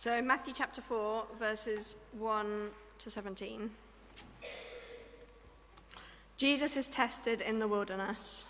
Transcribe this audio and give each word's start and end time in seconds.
So, 0.00 0.22
Matthew 0.22 0.54
chapter 0.56 0.80
4, 0.80 1.26
verses 1.38 1.94
1 2.18 2.70
to 3.00 3.10
17. 3.10 3.70
Jesus 6.38 6.74
is 6.78 6.88
tested 6.88 7.42
in 7.42 7.58
the 7.58 7.68
wilderness. 7.68 8.46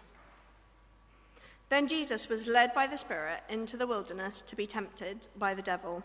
Then 1.69 1.89
Jesus 1.89 2.29
was 2.29 2.47
led 2.47 2.73
by 2.73 2.87
the 2.87 2.97
Spirit 2.97 3.41
into 3.49 3.77
the 3.77 3.89
wilderness 3.89 4.43
to 4.43 4.55
be 4.55 4.65
tempted 4.65 5.27
by 5.37 5.53
the 5.55 5.61
devil. 5.61 6.05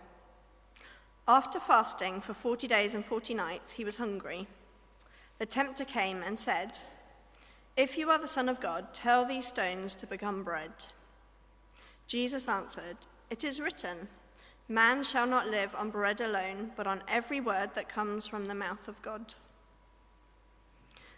After 1.27 1.59
fasting 1.59 2.21
for 2.21 2.33
40 2.33 2.65
days 2.65 2.95
and 2.95 3.05
40 3.05 3.35
nights, 3.35 3.73
he 3.73 3.85
was 3.85 3.97
hungry. 3.97 4.47
The 5.37 5.45
tempter 5.45 5.85
came 5.85 6.23
and 6.23 6.39
said, 6.39 6.79
If 7.77 7.99
you 7.99 8.09
are 8.09 8.17
the 8.17 8.27
Son 8.27 8.49
of 8.49 8.59
God, 8.59 8.95
tell 8.95 9.25
these 9.25 9.45
stones 9.45 9.93
to 9.97 10.07
become 10.07 10.41
bread. 10.41 10.85
Jesus 12.07 12.49
answered, 12.49 12.97
It 13.29 13.43
is 13.43 13.61
written, 13.61 14.07
Man 14.67 15.03
shall 15.03 15.27
not 15.27 15.49
live 15.49 15.75
on 15.75 15.91
bread 15.91 16.21
alone, 16.21 16.71
but 16.75 16.87
on 16.87 17.03
every 17.07 17.39
word 17.39 17.75
that 17.75 17.87
comes 17.87 18.27
from 18.27 18.45
the 18.45 18.55
mouth 18.55 18.87
of 18.87 19.01
God. 19.01 19.35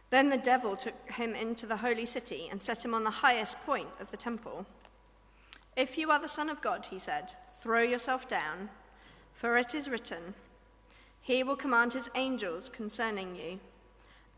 Then 0.09 0.29
the 0.29 0.37
devil 0.37 0.75
took 0.75 1.11
him 1.11 1.33
into 1.33 1.65
the 1.65 1.77
holy 1.77 2.05
city 2.05 2.47
and 2.49 2.61
set 2.61 2.83
him 2.83 2.93
on 2.93 3.03
the 3.03 3.09
highest 3.09 3.59
point 3.65 3.89
of 3.99 4.11
the 4.11 4.17
temple. 4.17 4.65
If 5.75 5.97
you 5.97 6.11
are 6.11 6.19
the 6.19 6.27
Son 6.27 6.49
of 6.49 6.61
God, 6.61 6.87
he 6.87 6.99
said, 6.99 7.33
throw 7.59 7.81
yourself 7.81 8.27
down, 8.27 8.69
for 9.33 9.57
it 9.57 9.75
is 9.75 9.89
written, 9.89 10.33
He 11.21 11.43
will 11.43 11.55
command 11.55 11.93
his 11.93 12.09
angels 12.15 12.69
concerning 12.69 13.35
you, 13.35 13.59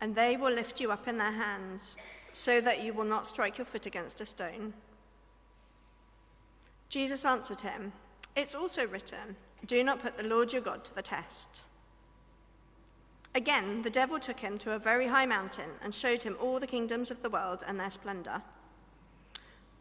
and 0.00 0.14
they 0.14 0.36
will 0.36 0.52
lift 0.52 0.80
you 0.80 0.90
up 0.92 1.08
in 1.08 1.18
their 1.18 1.32
hands, 1.32 1.96
so 2.32 2.60
that 2.60 2.82
you 2.82 2.92
will 2.92 3.04
not 3.04 3.26
strike 3.26 3.58
your 3.58 3.64
foot 3.64 3.86
against 3.86 4.20
a 4.20 4.26
stone. 4.26 4.72
Jesus 6.88 7.24
answered 7.24 7.60
him, 7.60 7.92
It's 8.36 8.54
also 8.54 8.86
written, 8.86 9.36
Do 9.66 9.82
not 9.84 10.00
put 10.00 10.16
the 10.16 10.24
Lord 10.24 10.52
your 10.52 10.62
God 10.62 10.84
to 10.84 10.94
the 10.94 11.02
test. 11.02 11.64
Again, 13.34 13.82
the 13.82 13.90
devil 13.90 14.18
took 14.18 14.40
him 14.40 14.58
to 14.58 14.72
a 14.72 14.78
very 14.78 15.06
high 15.06 15.26
mountain 15.26 15.70
and 15.82 15.94
showed 15.94 16.22
him 16.22 16.36
all 16.40 16.58
the 16.58 16.66
kingdoms 16.66 17.10
of 17.10 17.22
the 17.22 17.30
world 17.30 17.62
and 17.66 17.78
their 17.78 17.90
splendor. 17.90 18.42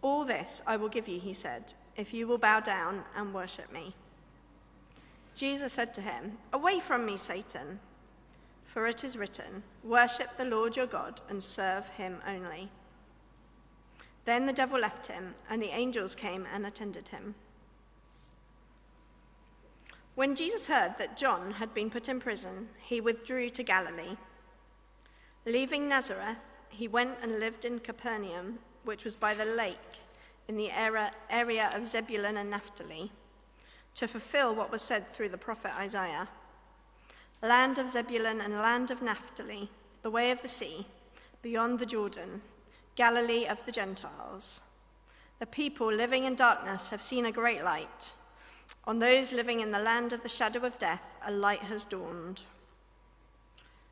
All 0.01 0.23
this 0.23 0.61
I 0.67 0.77
will 0.77 0.89
give 0.89 1.07
you, 1.07 1.19
he 1.19 1.33
said, 1.33 1.73
if 1.97 2.13
you 2.13 2.27
will 2.27 2.37
bow 2.37 2.59
down 2.59 3.03
and 3.15 3.33
worship 3.33 3.73
me. 3.73 3.93
Jesus 5.35 5.73
said 5.73 5.93
to 5.95 6.01
him, 6.01 6.37
Away 6.53 6.79
from 6.79 7.05
me, 7.05 7.17
Satan, 7.17 7.79
for 8.63 8.87
it 8.87 9.03
is 9.03 9.17
written, 9.17 9.63
Worship 9.83 10.37
the 10.37 10.45
Lord 10.45 10.77
your 10.77 10.85
God 10.85 11.21
and 11.29 11.43
serve 11.43 11.87
him 11.89 12.19
only. 12.27 12.69
Then 14.25 14.45
the 14.45 14.53
devil 14.53 14.79
left 14.79 15.07
him, 15.07 15.35
and 15.49 15.61
the 15.61 15.75
angels 15.75 16.13
came 16.13 16.45
and 16.53 16.65
attended 16.65 17.07
him. 17.07 17.35
When 20.19 20.35
Jesus 20.35 20.67
heard 20.67 20.95
that 20.97 21.15
John 21.15 21.51
had 21.51 21.73
been 21.73 21.89
put 21.89 22.09
in 22.09 22.19
prison, 22.19 22.67
he 22.77 22.99
withdrew 22.99 23.47
to 23.51 23.63
Galilee. 23.63 24.17
Leaving 25.45 25.87
Nazareth, 25.87 26.51
he 26.67 26.89
went 26.89 27.15
and 27.21 27.39
lived 27.39 27.63
in 27.63 27.79
Capernaum, 27.79 28.59
which 28.83 29.05
was 29.05 29.15
by 29.15 29.33
the 29.33 29.45
lake 29.45 29.77
in 30.49 30.57
the 30.57 30.71
area 30.71 31.71
of 31.73 31.85
Zebulun 31.85 32.35
and 32.35 32.49
Naphtali, 32.49 33.13
to 33.95 34.09
fulfill 34.09 34.53
what 34.53 34.73
was 34.73 34.81
said 34.81 35.07
through 35.07 35.29
the 35.29 35.37
prophet 35.37 35.71
Isaiah 35.77 36.27
Land 37.41 37.79
of 37.79 37.89
Zebulun 37.89 38.41
and 38.41 38.55
land 38.55 38.91
of 38.91 39.01
Naphtali, 39.01 39.69
the 40.01 40.11
way 40.11 40.31
of 40.31 40.41
the 40.41 40.49
sea, 40.49 40.85
beyond 41.41 41.79
the 41.79 41.85
Jordan, 41.85 42.41
Galilee 42.97 43.45
of 43.45 43.65
the 43.65 43.71
Gentiles. 43.71 44.63
The 45.39 45.45
people 45.45 45.89
living 45.89 46.25
in 46.25 46.35
darkness 46.35 46.89
have 46.89 47.01
seen 47.01 47.25
a 47.25 47.31
great 47.31 47.63
light. 47.63 48.15
On 48.85 48.99
those 48.99 49.33
living 49.33 49.59
in 49.59 49.71
the 49.71 49.79
land 49.79 50.13
of 50.13 50.23
the 50.23 50.29
shadow 50.29 50.65
of 50.65 50.77
death, 50.77 51.03
a 51.25 51.31
light 51.31 51.61
has 51.61 51.85
dawned. 51.85 52.43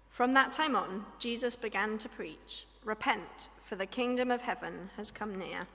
From 0.10 0.34
that 0.34 0.52
time 0.52 0.76
on, 0.76 1.06
Jesus 1.20 1.56
began 1.56 1.98
to 2.00 2.10
preach 2.10 2.66
Repent, 2.84 3.50
for 3.64 3.76
the 3.76 3.86
kingdom 3.86 4.32
of 4.32 4.42
heaven 4.42 4.90
has 4.96 5.12
come 5.12 5.38
near. 5.38 5.68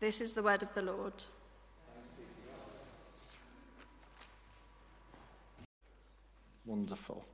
This 0.00 0.20
is 0.20 0.34
the 0.34 0.42
word 0.42 0.62
of 0.62 0.74
the 0.74 0.82
Lord. 0.82 1.24
Wonderful. 6.66 7.24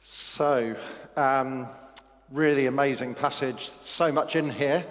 So, 0.00 0.76
um, 1.16 1.66
really 2.30 2.66
amazing 2.66 3.14
passage. 3.14 3.68
So 3.68 4.12
much 4.12 4.36
in 4.36 4.50
here. 4.50 4.84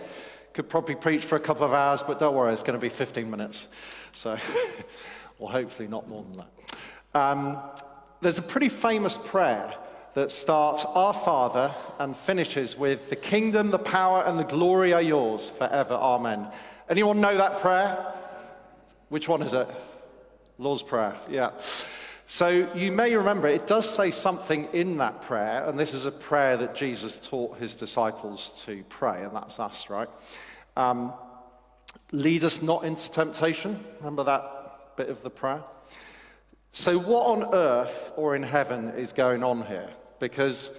Could 0.53 0.69
probably 0.69 0.95
preach 0.95 1.23
for 1.25 1.35
a 1.35 1.39
couple 1.39 1.65
of 1.65 1.73
hours, 1.73 2.03
but 2.03 2.19
don't 2.19 2.35
worry, 2.35 2.53
it's 2.53 2.63
going 2.63 2.79
to 2.79 2.81
be 2.81 2.89
15 2.89 3.29
minutes. 3.29 3.67
So, 4.13 4.37
or 5.39 5.51
hopefully 5.51 5.87
not 5.87 6.07
more 6.07 6.23
than 6.23 6.37
that. 6.37 7.19
Um, 7.19 7.59
there's 8.21 8.39
a 8.39 8.43
pretty 8.43 8.69
famous 8.69 9.17
prayer 9.17 9.73
that 10.13 10.31
starts 10.31 10.85
Our 10.85 11.13
Father 11.13 11.73
and 11.99 12.15
finishes 12.15 12.77
with 12.77 13.09
The 13.09 13.15
kingdom, 13.15 13.71
the 13.71 13.79
power, 13.79 14.23
and 14.23 14.39
the 14.39 14.43
glory 14.43 14.93
are 14.93 15.01
yours 15.01 15.49
forever. 15.49 15.95
Amen. 15.95 16.47
Anyone 16.89 17.19
know 17.21 17.35
that 17.37 17.59
prayer? 17.59 18.13
Which 19.09 19.27
one 19.27 19.41
is 19.41 19.53
it? 19.53 19.67
Lord's 20.57 20.83
Prayer, 20.83 21.15
yeah. 21.29 21.51
So 22.25 22.71
you 22.73 22.91
may 22.91 23.15
remember 23.15 23.47
it 23.47 23.67
does 23.67 23.89
say 23.89 24.11
something 24.11 24.67
in 24.71 24.97
that 24.97 25.21
prayer, 25.23 25.65
and 25.67 25.77
this 25.77 25.93
is 25.93 26.05
a 26.05 26.11
prayer 26.11 26.57
that 26.57 26.75
Jesus 26.75 27.19
taught 27.19 27.57
his 27.57 27.75
disciples 27.75 28.51
to 28.65 28.83
pray, 28.89 29.23
and 29.23 29.35
that's 29.35 29.59
us, 29.59 29.89
right? 29.89 30.07
Um, 30.77 31.13
Lead 32.11 32.43
us 32.43 32.61
not 32.61 32.83
into 32.83 33.09
temptation. 33.11 33.83
Remember 33.99 34.23
that 34.23 34.95
bit 34.95 35.09
of 35.09 35.23
the 35.23 35.29
prayer? 35.29 35.63
So, 36.71 36.97
what 36.97 37.25
on 37.27 37.53
earth 37.53 38.11
or 38.15 38.35
in 38.35 38.43
heaven 38.43 38.89
is 38.89 39.13
going 39.13 39.43
on 39.43 39.65
here? 39.65 39.89
Because 40.19 40.71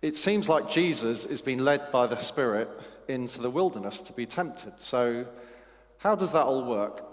it 0.00 0.16
seems 0.16 0.48
like 0.48 0.70
Jesus 0.70 1.26
is 1.26 1.42
being 1.42 1.58
led 1.58 1.90
by 1.90 2.06
the 2.06 2.16
Spirit 2.16 2.68
into 3.08 3.40
the 3.40 3.50
wilderness 3.50 4.00
to 4.02 4.12
be 4.12 4.26
tempted. 4.26 4.74
So, 4.76 5.26
how 5.98 6.14
does 6.14 6.32
that 6.32 6.44
all 6.44 6.64
work? 6.64 7.04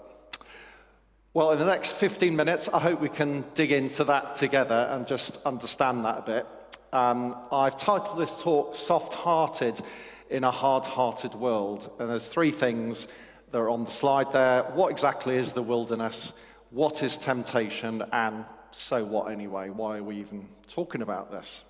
Well, 1.34 1.50
in 1.50 1.58
the 1.58 1.66
next 1.66 1.96
15 1.96 2.34
minutes, 2.34 2.68
I 2.68 2.78
hope 2.78 3.00
we 3.00 3.08
can 3.08 3.44
dig 3.54 3.72
into 3.72 4.04
that 4.04 4.36
together 4.36 4.88
and 4.90 5.06
just 5.06 5.38
understand 5.44 6.04
that 6.04 6.18
a 6.18 6.22
bit. 6.22 6.46
Um, 6.92 7.36
I've 7.52 7.76
titled 7.76 8.18
this 8.18 8.40
talk 8.40 8.74
Soft 8.74 9.12
Hearted 9.12 9.82
in 10.30 10.44
a 10.44 10.50
Hard 10.50 10.84
Hearted 10.84 11.34
World. 11.34 11.90
And 11.98 12.08
there's 12.08 12.28
three 12.28 12.50
things 12.50 13.08
they're 13.52 13.70
on 13.70 13.84
the 13.84 13.90
slide 13.90 14.32
there. 14.32 14.62
What 14.62 14.90
exactly 14.90 15.36
is 15.36 15.52
the 15.52 15.62
wilderness? 15.62 16.32
What 16.70 17.02
is 17.02 17.16
temptation? 17.16 18.02
And 18.12 18.44
so 18.70 19.04
what 19.04 19.30
anyway? 19.30 19.70
Why 19.70 19.98
are 19.98 20.02
we 20.02 20.16
even 20.16 20.48
talking 20.68 21.02
about 21.02 21.30
this? 21.30 21.64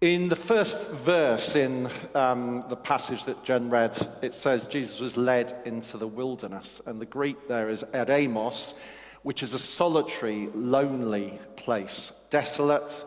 In 0.00 0.28
the 0.28 0.36
first 0.36 0.78
verse 0.90 1.56
in 1.56 1.88
um, 2.14 2.64
the 2.68 2.76
passage 2.76 3.24
that 3.24 3.42
Jen 3.44 3.70
read, 3.70 3.96
it 4.22 4.34
says 4.34 4.66
Jesus 4.66 5.00
was 5.00 5.16
led 5.16 5.54
into 5.64 5.96
the 5.96 6.06
wilderness. 6.06 6.80
And 6.84 7.00
the 7.00 7.06
Greek 7.06 7.48
there 7.48 7.70
is 7.70 7.82
eremos, 7.94 8.74
which 9.22 9.42
is 9.42 9.54
a 9.54 9.58
solitary, 9.58 10.48
lonely 10.54 11.38
place, 11.56 12.12
desolate, 12.28 13.04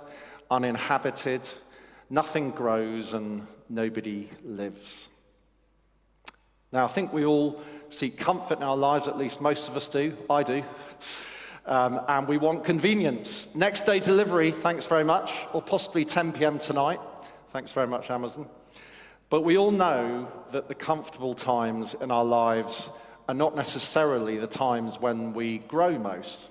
uninhabited, 0.49 1.47
nothing 2.09 2.51
grows, 2.51 3.13
and 3.13 3.45
nobody 3.69 4.29
lives. 4.43 5.09
Now, 6.71 6.85
I 6.85 6.89
think 6.89 7.13
we 7.13 7.25
all 7.25 7.61
seek 7.89 8.17
comfort 8.17 8.57
in 8.57 8.63
our 8.63 8.75
lives, 8.75 9.07
at 9.07 9.17
least 9.17 9.39
most 9.39 9.69
of 9.69 9.77
us 9.77 9.87
do. 9.87 10.15
I 10.29 10.43
do. 10.43 10.63
Um, 11.65 12.01
and 12.07 12.27
we 12.27 12.37
want 12.37 12.63
convenience. 12.63 13.49
Next 13.55 13.85
day 13.85 13.99
delivery, 13.99 14.51
thanks 14.51 14.85
very 14.85 15.03
much, 15.03 15.31
or 15.53 15.61
possibly 15.61 16.05
10 16.05 16.33
p.m. 16.33 16.59
tonight. 16.59 16.99
Thanks 17.51 17.71
very 17.71 17.87
much, 17.87 18.09
Amazon. 18.09 18.47
But 19.29 19.41
we 19.41 19.57
all 19.57 19.71
know 19.71 20.31
that 20.51 20.67
the 20.67 20.75
comfortable 20.75 21.35
times 21.35 21.93
in 21.99 22.11
our 22.11 22.23
lives 22.23 22.89
are 23.27 23.35
not 23.35 23.55
necessarily 23.55 24.37
the 24.37 24.47
times 24.47 24.99
when 24.99 25.33
we 25.33 25.59
grow 25.59 25.97
most. 25.97 26.47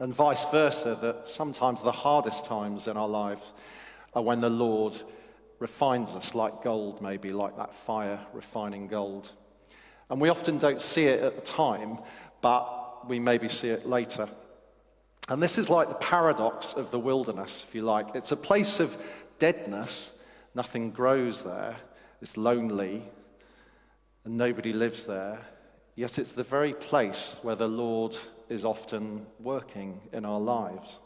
And 0.00 0.14
vice 0.14 0.44
versa, 0.46 0.98
that 1.02 1.26
sometimes 1.26 1.82
the 1.82 1.92
hardest 1.92 2.44
times 2.44 2.88
in 2.88 2.96
our 2.96 3.08
lives 3.08 3.42
are 4.14 4.22
when 4.22 4.40
the 4.40 4.50
Lord 4.50 5.00
refines 5.60 6.16
us 6.16 6.34
like 6.34 6.64
gold, 6.64 7.00
maybe, 7.00 7.30
like 7.30 7.56
that 7.56 7.74
fire 7.74 8.18
refining 8.32 8.88
gold. 8.88 9.30
And 10.08 10.20
we 10.20 10.28
often 10.28 10.58
don't 10.58 10.82
see 10.82 11.04
it 11.04 11.22
at 11.22 11.36
the 11.36 11.42
time, 11.42 11.98
but 12.40 13.08
we 13.08 13.20
maybe 13.20 13.46
see 13.46 13.68
it 13.68 13.86
later. 13.86 14.28
And 15.28 15.40
this 15.40 15.58
is 15.58 15.70
like 15.70 15.88
the 15.88 15.94
paradox 15.94 16.72
of 16.72 16.90
the 16.90 16.98
wilderness, 16.98 17.64
if 17.68 17.74
you 17.74 17.82
like. 17.82 18.16
It's 18.16 18.32
a 18.32 18.36
place 18.36 18.80
of 18.80 18.96
deadness, 19.38 20.12
nothing 20.54 20.90
grows 20.90 21.44
there, 21.44 21.76
it's 22.20 22.36
lonely, 22.36 23.04
and 24.24 24.36
nobody 24.36 24.72
lives 24.72 25.04
there. 25.04 25.40
Yet 25.94 26.18
it's 26.18 26.32
the 26.32 26.42
very 26.42 26.72
place 26.72 27.38
where 27.42 27.54
the 27.54 27.68
Lord 27.68 28.16
is 28.48 28.64
often 28.64 29.26
working 29.38 30.00
in 30.12 30.24
our 30.24 30.40
lives. 30.40 30.98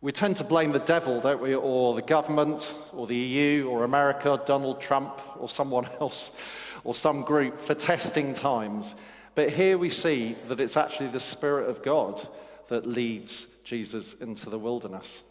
We 0.00 0.12
tend 0.12 0.36
to 0.36 0.44
blame 0.44 0.72
the 0.72 0.78
devil, 0.78 1.20
don't 1.20 1.40
we, 1.40 1.54
or 1.54 1.94
the 1.94 2.02
government, 2.02 2.74
or 2.92 3.06
the 3.06 3.16
EU, 3.16 3.68
or 3.68 3.84
America, 3.84 4.40
Donald 4.44 4.80
Trump, 4.80 5.20
or 5.38 5.48
someone 5.48 5.88
else, 6.00 6.32
or 6.84 6.94
some 6.94 7.22
group 7.22 7.60
for 7.60 7.74
testing 7.74 8.34
times. 8.34 8.94
But 9.34 9.50
here 9.50 9.78
we 9.78 9.90
see 9.90 10.36
that 10.48 10.60
it's 10.60 10.76
actually 10.76 11.08
the 11.08 11.20
Spirit 11.20 11.68
of 11.68 11.82
God 11.82 12.26
that 12.68 12.86
leads 12.86 13.46
Jesus 13.64 14.14
into 14.14 14.50
the 14.50 14.58
wilderness. 14.58 15.22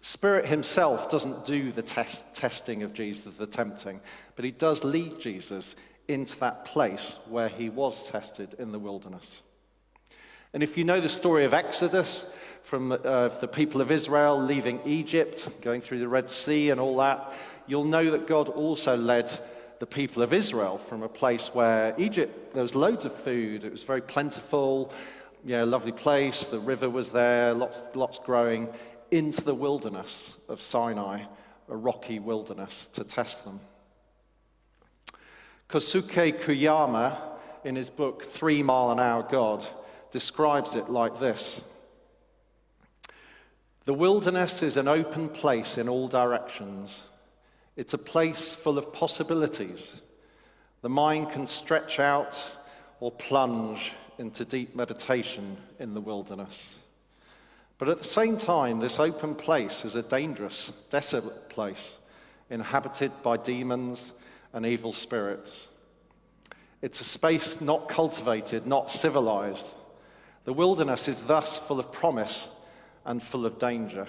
Spirit 0.00 0.46
himself 0.46 1.10
doesn't 1.10 1.44
do 1.44 1.72
the 1.72 1.82
test, 1.82 2.32
testing 2.32 2.84
of 2.84 2.92
Jesus, 2.92 3.36
the 3.36 3.46
tempting, 3.46 4.00
but 4.36 4.44
he 4.44 4.52
does 4.52 4.84
lead 4.84 5.18
Jesus 5.18 5.74
into 6.06 6.38
that 6.38 6.64
place 6.64 7.18
where 7.28 7.48
he 7.48 7.68
was 7.68 8.08
tested 8.08 8.54
in 8.58 8.70
the 8.70 8.78
wilderness. 8.78 9.42
And 10.56 10.62
if 10.62 10.78
you 10.78 10.84
know 10.84 11.02
the 11.02 11.08
story 11.10 11.44
of 11.44 11.52
Exodus, 11.52 12.24
from 12.62 12.90
uh, 12.90 13.28
the 13.28 13.46
people 13.46 13.82
of 13.82 13.90
Israel 13.90 14.42
leaving 14.42 14.80
Egypt, 14.86 15.50
going 15.60 15.82
through 15.82 15.98
the 15.98 16.08
Red 16.08 16.30
Sea 16.30 16.70
and 16.70 16.80
all 16.80 16.96
that, 16.96 17.34
you'll 17.66 17.84
know 17.84 18.10
that 18.12 18.26
God 18.26 18.48
also 18.48 18.96
led 18.96 19.30
the 19.80 19.86
people 19.86 20.22
of 20.22 20.32
Israel 20.32 20.78
from 20.78 21.02
a 21.02 21.10
place 21.10 21.50
where 21.52 21.94
Egypt, 21.98 22.54
there 22.54 22.62
was 22.62 22.74
loads 22.74 23.04
of 23.04 23.14
food, 23.14 23.64
it 23.64 23.70
was 23.70 23.82
very 23.82 24.00
plentiful, 24.00 24.94
you 25.44 25.58
know, 25.58 25.66
lovely 25.66 25.92
place, 25.92 26.46
the 26.46 26.58
river 26.58 26.88
was 26.88 27.10
there, 27.12 27.52
lots, 27.52 27.78
lots 27.94 28.18
growing, 28.20 28.66
into 29.10 29.44
the 29.44 29.54
wilderness 29.54 30.38
of 30.48 30.62
Sinai, 30.62 31.24
a 31.68 31.76
rocky 31.76 32.18
wilderness, 32.18 32.88
to 32.94 33.04
test 33.04 33.44
them. 33.44 33.60
Kosuke 35.68 36.40
Koyama, 36.40 37.18
in 37.62 37.76
his 37.76 37.90
book 37.90 38.24
Three 38.24 38.62
Mile 38.62 38.92
an 38.92 39.00
Hour 39.00 39.26
God, 39.30 39.66
describes 40.16 40.74
it 40.74 40.88
like 40.88 41.20
this 41.20 41.62
The 43.84 43.92
wilderness 43.92 44.62
is 44.62 44.78
an 44.78 44.88
open 44.88 45.28
place 45.28 45.76
in 45.76 45.90
all 45.90 46.08
directions. 46.08 47.02
It's 47.76 47.92
a 47.92 47.98
place 47.98 48.54
full 48.54 48.78
of 48.78 48.94
possibilities. 48.94 50.00
The 50.80 50.88
mind 50.88 51.32
can 51.32 51.46
stretch 51.46 52.00
out 52.00 52.34
or 52.98 53.12
plunge 53.12 53.92
into 54.16 54.46
deep 54.46 54.74
meditation 54.74 55.58
in 55.78 55.92
the 55.92 56.00
wilderness. 56.00 56.78
But 57.76 57.90
at 57.90 57.98
the 57.98 58.04
same 58.04 58.38
time, 58.38 58.80
this 58.80 58.98
open 58.98 59.34
place 59.34 59.84
is 59.84 59.96
a 59.96 60.02
dangerous, 60.02 60.72
desolate 60.88 61.50
place, 61.50 61.98
inhabited 62.48 63.12
by 63.22 63.36
demons 63.36 64.14
and 64.54 64.64
evil 64.64 64.94
spirits. 64.94 65.68
It's 66.80 67.02
a 67.02 67.04
space 67.04 67.60
not 67.60 67.90
cultivated, 67.90 68.66
not 68.66 68.88
civilized. 68.88 69.74
The 70.46 70.52
wilderness 70.52 71.08
is 71.08 71.22
thus 71.22 71.58
full 71.58 71.80
of 71.80 71.90
promise 71.90 72.48
and 73.04 73.20
full 73.20 73.44
of 73.44 73.58
danger. 73.58 74.06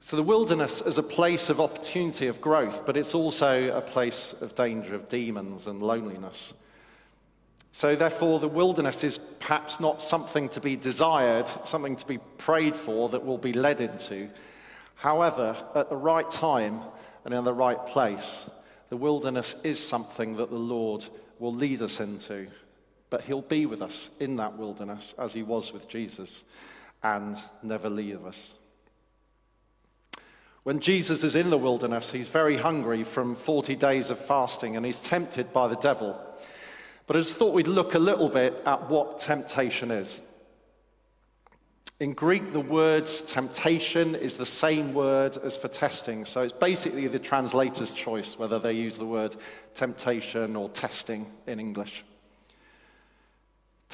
So, 0.00 0.16
the 0.16 0.22
wilderness 0.22 0.80
is 0.80 0.98
a 0.98 1.02
place 1.02 1.50
of 1.50 1.60
opportunity, 1.60 2.26
of 2.26 2.40
growth, 2.40 2.84
but 2.86 2.96
it's 2.96 3.14
also 3.14 3.76
a 3.76 3.82
place 3.82 4.34
of 4.40 4.54
danger, 4.54 4.94
of 4.94 5.08
demons 5.08 5.66
and 5.66 5.82
loneliness. 5.82 6.54
So, 7.72 7.94
therefore, 7.94 8.38
the 8.38 8.48
wilderness 8.48 9.04
is 9.04 9.18
perhaps 9.18 9.80
not 9.80 10.00
something 10.00 10.48
to 10.50 10.60
be 10.60 10.76
desired, 10.76 11.50
something 11.64 11.96
to 11.96 12.06
be 12.06 12.18
prayed 12.38 12.76
for 12.76 13.10
that 13.10 13.24
will 13.24 13.38
be 13.38 13.52
led 13.52 13.82
into. 13.82 14.30
However, 14.94 15.56
at 15.74 15.90
the 15.90 15.96
right 15.96 16.30
time 16.30 16.80
and 17.26 17.34
in 17.34 17.44
the 17.44 17.52
right 17.52 17.84
place, 17.86 18.48
the 18.88 18.96
wilderness 18.96 19.56
is 19.62 19.78
something 19.78 20.36
that 20.36 20.48
the 20.48 20.56
Lord 20.56 21.06
will 21.38 21.52
lead 21.52 21.82
us 21.82 22.00
into. 22.00 22.48
But 23.10 23.22
He'll 23.22 23.42
be 23.42 23.66
with 23.66 23.82
us 23.82 24.10
in 24.20 24.36
that 24.36 24.56
wilderness 24.56 25.14
as 25.18 25.34
He 25.34 25.42
was 25.42 25.72
with 25.72 25.88
Jesus 25.88 26.44
and 27.02 27.36
never 27.62 27.88
leave 27.88 28.24
us. 28.24 28.54
When 30.64 30.80
Jesus 30.80 31.22
is 31.22 31.36
in 31.36 31.50
the 31.50 31.58
wilderness, 31.58 32.10
He's 32.10 32.28
very 32.28 32.56
hungry 32.56 33.04
from 33.04 33.34
40 33.34 33.76
days 33.76 34.10
of 34.10 34.18
fasting 34.18 34.76
and 34.76 34.84
He's 34.84 35.00
tempted 35.00 35.52
by 35.52 35.68
the 35.68 35.76
devil. 35.76 36.18
But 37.06 37.16
I 37.16 37.20
just 37.20 37.34
thought 37.34 37.52
we'd 37.52 37.66
look 37.66 37.94
a 37.94 37.98
little 37.98 38.30
bit 38.30 38.62
at 38.64 38.88
what 38.88 39.18
temptation 39.18 39.90
is. 39.90 40.22
In 42.00 42.12
Greek, 42.12 42.52
the 42.52 42.60
word 42.60 43.06
temptation 43.06 44.14
is 44.14 44.36
the 44.36 44.46
same 44.46 44.94
word 44.94 45.36
as 45.38 45.56
for 45.56 45.68
testing. 45.68 46.24
So 46.24 46.42
it's 46.42 46.52
basically 46.52 47.06
the 47.06 47.18
translator's 47.18 47.92
choice 47.92 48.38
whether 48.38 48.58
they 48.58 48.72
use 48.72 48.98
the 48.98 49.04
word 49.04 49.36
temptation 49.74 50.56
or 50.56 50.70
testing 50.70 51.30
in 51.46 51.60
English. 51.60 52.04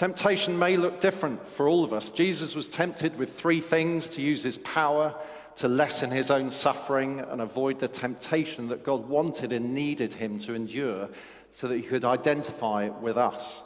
Temptation 0.01 0.59
may 0.59 0.79
look 0.79 0.99
different 0.99 1.47
for 1.47 1.69
all 1.69 1.85
of 1.85 1.93
us. 1.93 2.09
Jesus 2.11 2.55
was 2.55 2.71
tempted 2.71 3.19
with 3.19 3.39
three 3.39 3.61
things 3.61 4.09
to 4.09 4.23
use 4.23 4.43
his 4.43 4.57
power 4.57 5.15
to 5.57 5.69
lessen 5.69 6.11
his 6.11 6.31
own 6.31 6.51
suffering 6.51 7.21
and 7.21 7.43
avoid 7.43 7.79
the 7.79 7.87
temptation 7.87 8.69
that 8.69 8.83
God 8.83 9.07
wanted 9.07 9.53
and 9.53 9.75
needed 9.75 10.15
him 10.15 10.39
to 10.39 10.55
endure 10.55 11.11
so 11.53 11.69
that 11.69 11.77
he 11.77 11.83
could 11.83 12.07
identify 12.07 12.89
with 12.89 13.19
us. 13.19 13.63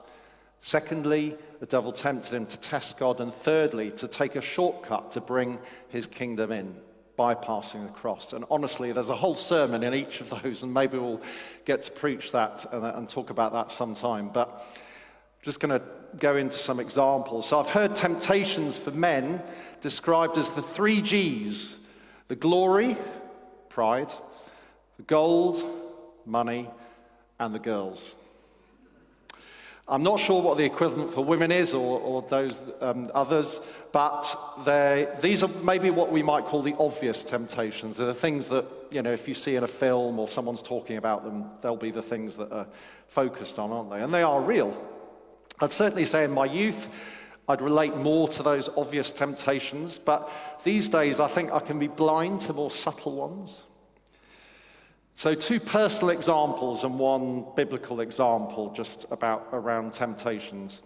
Secondly, 0.58 1.36
the 1.60 1.66
devil 1.66 1.92
tempted 1.92 2.34
him 2.34 2.46
to 2.46 2.58
test 2.58 2.98
God. 2.98 3.20
And 3.20 3.32
thirdly, 3.32 3.92
to 3.92 4.08
take 4.08 4.34
a 4.34 4.40
shortcut 4.40 5.12
to 5.12 5.20
bring 5.20 5.60
his 5.90 6.08
kingdom 6.08 6.50
in, 6.50 6.75
bypassing 7.16 7.86
the 7.86 7.92
cross. 7.92 8.32
And 8.32 8.44
honestly, 8.50 8.90
there's 8.90 9.08
a 9.08 9.14
whole 9.14 9.36
sermon 9.36 9.84
in 9.84 9.94
each 9.94 10.20
of 10.20 10.31
those, 10.42 10.64
and 10.64 10.75
maybe 10.75 10.98
we'll 10.98 11.22
get 11.64 11.82
to 11.82 11.92
preach 11.92 12.32
that 12.32 12.66
and, 12.72 12.84
and 12.84 13.08
talk 13.08 13.31
about 13.31 13.52
that 13.52 13.70
sometime. 13.70 14.31
But 14.31 14.66
just 15.44 15.61
going 15.61 15.79
to 15.79 15.85
go 16.19 16.37
into 16.37 16.56
some 16.56 16.81
examples. 16.81 17.46
So 17.46 17.61
I've 17.61 17.69
heard 17.69 17.94
temptations 17.94 18.79
for 18.79 18.91
men 18.91 19.43
described 19.81 20.38
as 20.38 20.50
the 20.52 20.62
three 20.62 21.02
G's 21.02 21.76
the 22.29 22.35
glory, 22.35 22.96
pride, 23.69 24.11
the 24.96 25.02
gold, 25.02 25.62
money, 26.25 26.70
and 27.38 27.55
the 27.55 27.58
girls. 27.58 28.14
I'm 29.87 30.02
not 30.02 30.19
sure 30.19 30.41
what 30.41 30.56
the 30.56 30.64
equivalent 30.64 31.12
for 31.12 31.23
women 31.23 31.52
is 31.52 31.75
or, 31.75 32.00
or 32.00 32.23
those 32.23 32.64
um, 32.81 33.11
others, 33.14 33.61
but 33.93 34.35
these 35.20 35.43
are 35.43 35.49
maybe 35.62 35.91
what 35.91 36.11
we 36.11 36.23
might 36.23 36.46
call 36.46 36.62
the 36.62 36.75
obvious 36.79 37.23
temptations. 37.23 37.99
They're 37.99 38.06
the 38.06 38.14
things 38.14 38.49
that, 38.49 38.64
you 38.91 39.02
know, 39.02 39.12
if 39.12 39.29
you 39.29 39.35
see 39.35 39.56
in 39.56 39.64
a 39.64 39.69
film 39.69 40.19
or 40.19 40.26
someone's 40.26 40.62
talking 40.62 40.96
about 40.96 41.25
them, 41.25 41.50
they'll 41.61 41.76
be 41.76 41.91
the 41.91 42.00
things 42.00 42.38
that 42.38 42.50
are 42.50 42.67
focused 43.08 43.58
on, 43.58 43.70
aren't 43.70 43.91
they? 43.91 44.00
And 44.00 44.14
they 44.14 44.23
are 44.23 44.41
real. 44.41 44.75
I'd 45.60 45.72
certainly 45.72 46.04
say 46.04 46.24
in 46.24 46.32
my 46.32 46.46
youth, 46.46 46.88
I'd 47.48 47.60
relate 47.60 47.96
more 47.96 48.26
to 48.28 48.42
those 48.42 48.68
obvious 48.76 49.12
temptations, 49.12 49.98
but 49.98 50.30
these 50.64 50.88
days 50.88 51.20
I 51.20 51.28
think 51.28 51.52
I 51.52 51.60
can 51.60 51.78
be 51.78 51.88
blind 51.88 52.40
to 52.40 52.52
more 52.52 52.70
subtle 52.70 53.12
ones. 53.12 53.66
So, 55.16 55.34
two 55.34 55.60
personal 55.60 56.10
examples 56.10 56.82
and 56.82 56.98
one 56.98 57.44
biblical 57.54 58.00
example 58.00 58.72
just 58.74 59.06
about 59.12 59.46
around 59.52 59.93
temptations. 59.93 60.82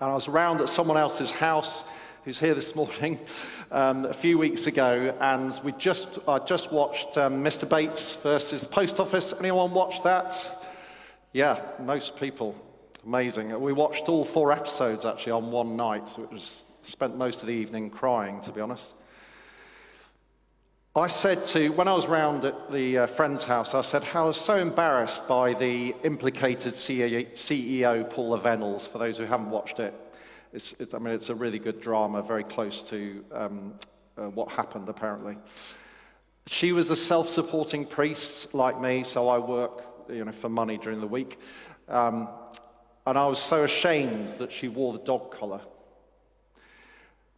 And 0.00 0.10
I 0.10 0.14
was 0.14 0.28
around 0.28 0.60
at 0.60 0.68
someone 0.68 0.98
else's 0.98 1.30
house 1.30 1.84
who's 2.24 2.38
here 2.38 2.54
this 2.54 2.74
morning 2.76 3.18
um, 3.70 4.04
a 4.04 4.12
few 4.12 4.36
weeks 4.36 4.66
ago, 4.66 5.16
and 5.20 5.58
we 5.64 5.72
just, 5.72 6.18
I 6.28 6.38
just 6.40 6.70
watched 6.70 7.16
um, 7.16 7.42
Mr. 7.42 7.66
Bates 7.66 8.16
versus 8.16 8.62
the 8.62 8.68
Post 8.68 9.00
Office. 9.00 9.32
Anyone 9.38 9.72
watch 9.72 10.02
that? 10.02 10.66
Yeah, 11.32 11.60
most 11.80 12.16
people. 12.16 12.54
Amazing. 13.08 13.58
We 13.58 13.72
watched 13.72 14.10
all 14.10 14.22
four 14.22 14.52
episodes 14.52 15.06
actually 15.06 15.32
on 15.32 15.50
one 15.50 15.76
night, 15.76 16.10
so 16.10 16.24
it 16.24 16.30
was 16.30 16.64
spent 16.82 17.16
most 17.16 17.40
of 17.40 17.46
the 17.46 17.54
evening 17.54 17.88
crying, 17.88 18.42
to 18.42 18.52
be 18.52 18.60
honest. 18.60 18.94
I 20.94 21.06
said 21.06 21.46
to, 21.46 21.70
when 21.70 21.88
I 21.88 21.94
was 21.94 22.06
round 22.06 22.44
at 22.44 22.70
the 22.70 22.98
uh, 22.98 23.06
friend's 23.06 23.46
house, 23.46 23.72
I 23.72 23.80
said 23.80 24.04
I 24.12 24.24
was 24.24 24.38
so 24.38 24.56
embarrassed 24.56 25.26
by 25.26 25.54
the 25.54 25.94
implicated 26.04 26.74
CEO, 26.74 28.10
Paula 28.10 28.38
Vennells, 28.38 28.86
for 28.86 28.98
those 28.98 29.16
who 29.16 29.24
haven't 29.24 29.48
watched 29.48 29.80
it. 29.80 29.94
It's, 30.52 30.74
it's, 30.78 30.92
I 30.92 30.98
mean, 30.98 31.14
it's 31.14 31.30
a 31.30 31.34
really 31.34 31.58
good 31.58 31.80
drama, 31.80 32.20
very 32.20 32.44
close 32.44 32.82
to 32.90 33.24
um, 33.32 33.72
uh, 34.18 34.28
what 34.28 34.50
happened, 34.50 34.86
apparently. 34.86 35.38
She 36.46 36.72
was 36.72 36.90
a 36.90 36.96
self 36.96 37.30
supporting 37.30 37.86
priest 37.86 38.52
like 38.52 38.78
me, 38.78 39.02
so 39.02 39.30
I 39.30 39.38
work 39.38 39.82
you 40.10 40.26
know, 40.26 40.32
for 40.32 40.50
money 40.50 40.76
during 40.76 41.00
the 41.00 41.06
week. 41.06 41.40
Um, 41.88 42.28
and 43.06 43.16
I 43.18 43.26
was 43.26 43.38
so 43.38 43.64
ashamed 43.64 44.28
that 44.38 44.52
she 44.52 44.68
wore 44.68 44.92
the 44.92 44.98
dog 44.98 45.30
collar. 45.30 45.60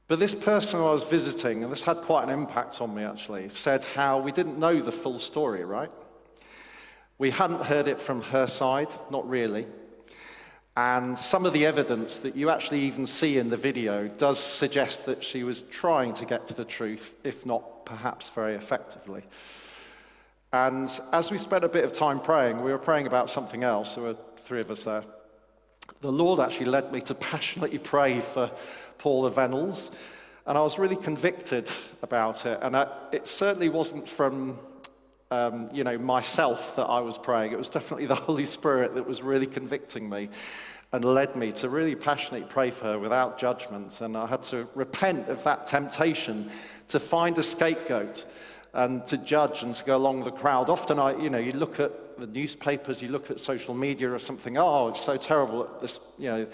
But 0.09 0.19
this 0.19 0.35
person 0.35 0.81
I 0.81 0.91
was 0.91 1.05
visiting, 1.05 1.63
and 1.63 1.71
this 1.71 1.85
had 1.85 1.99
quite 1.99 2.25
an 2.25 2.31
impact 2.31 2.81
on 2.81 2.95
me 2.95 3.05
actually, 3.05 3.49
said 3.49 3.85
how 3.85 4.19
we 4.19 4.33
didn't 4.33 4.59
know 4.59 4.81
the 4.83 4.91
full 4.91 5.21
story, 5.21 5.65
right? 5.65 5.91
We 7.19 7.31
hadn't 7.31 7.63
heard 7.63 7.87
it 7.87 8.01
from 8.01 8.23
her 8.23 8.47
side, 8.47 8.93
not 9.11 9.29
really. 9.29 9.67
And 10.77 11.17
some 11.17 11.47
of 11.47 11.53
the 11.53 11.67
evidence 11.67 12.19
that 12.21 12.35
you 12.35 12.51
actually 12.51 12.81
even 12.81 13.07
see 13.07 13.39
in 13.39 13.51
the 13.51 13.57
video 13.57 14.09
does 14.09 14.39
suggest 14.39 15.07
that 15.07 15.23
she 15.23 15.45
was 15.45 15.63
trying 15.63 16.15
to 16.15 16.25
get 16.25 16.47
to 16.47 16.55
the 16.55 16.65
truth, 16.65 17.15
if 17.23 17.45
not 17.45 17.85
perhaps 17.85 18.31
very 18.31 18.55
effectively. 18.55 19.23
And 20.53 20.89
as 21.13 21.31
we 21.31 21.39
spent 21.39 21.63
a 21.63 21.69
bit 21.69 21.85
of 21.85 21.93
time 21.93 22.19
praying, 22.21 22.63
we 22.63 22.73
were 22.73 22.79
praying 22.79 23.07
about 23.07 23.31
something 23.31 23.63
else. 23.63 23.95
There 23.95 24.03
were 24.03 24.17
three 24.45 24.61
of 24.61 24.71
us 24.71 24.85
there. 24.85 25.05
The 26.01 26.11
Lord 26.11 26.41
actually 26.41 26.67
led 26.67 26.93
me 26.93 27.03
to 27.03 27.15
passionately 27.15 27.79
pray 27.79 28.21
for 28.21 28.51
Paula 28.97 29.31
Vennells, 29.31 29.91
and 30.47 30.57
I 30.57 30.63
was 30.63 30.79
really 30.79 30.97
convicted 30.97 31.71
about 32.03 32.47
it. 32.47 32.59
And 32.63 32.75
I, 32.75 32.87
it 33.13 33.27
certainly 33.27 33.69
wasn't 33.69 34.09
from 34.09 34.59
um, 35.31 35.69
you 35.73 35.85
know, 35.85 35.99
myself 35.99 36.75
that 36.77 36.85
I 36.85 37.01
was 37.01 37.19
praying. 37.19 37.53
It 37.53 37.59
was 37.59 37.69
definitely 37.69 38.07
the 38.15 38.15
Holy 38.15 38.47
Spirit 38.47 38.95
that 38.95 39.07
was 39.07 39.21
really 39.21 39.47
convicting 39.47 40.09
me 40.09 40.31
and 40.93 41.05
led 41.05 41.37
me 41.37 41.53
to 41.53 41.69
really 41.69 41.95
passionately 41.95 42.49
pray 42.49 42.71
for 42.71 42.87
her 42.87 42.99
without 42.99 43.39
judgment. 43.39 44.01
And 44.01 44.17
I 44.17 44.27
had 44.27 44.43
to 44.45 44.67
repent 44.75 45.29
of 45.29 45.45
that 45.45 45.67
temptation 45.67 46.51
to 46.89 46.99
find 46.99 47.39
a 47.39 47.43
scapegoat 47.43 48.25
and 48.73 49.07
to 49.07 49.19
judge 49.19 49.63
and 49.63 49.75
to 49.75 49.85
go 49.85 49.97
along 49.97 50.23
with 50.23 50.33
the 50.35 50.41
crowd. 50.41 50.71
Often, 50.71 50.99
I, 50.99 51.17
you 51.17 51.29
know, 51.29 51.39
you 51.39 51.53
look 51.53 51.79
at 51.79 51.93
the 52.21 52.27
newspapers, 52.27 53.03
you 53.03 53.09
look 53.09 53.31
at 53.31 53.41
social 53.41 53.75
media 53.75 54.11
or 54.13 54.19
something, 54.19 54.57
oh, 54.57 54.89
it's 54.89 55.01
so 55.01 55.17
terrible. 55.17 55.65
That 55.65 55.81
this, 55.81 56.01
you 56.19 56.31
know, 56.31 56.47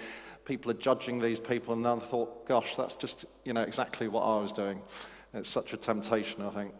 people 0.44 0.70
are 0.70 0.74
judging 0.74 1.20
these 1.20 1.40
people. 1.40 1.74
And 1.74 1.84
then 1.84 1.98
I 1.98 2.04
thought, 2.04 2.46
gosh, 2.46 2.76
that's 2.76 2.96
just, 2.96 3.26
you 3.44 3.52
know, 3.52 3.62
exactly 3.62 4.08
what 4.08 4.22
I 4.22 4.40
was 4.40 4.52
doing. 4.52 4.80
It's 5.34 5.48
such 5.48 5.72
a 5.72 5.76
temptation, 5.76 6.42
I 6.42 6.50
think. 6.50 6.72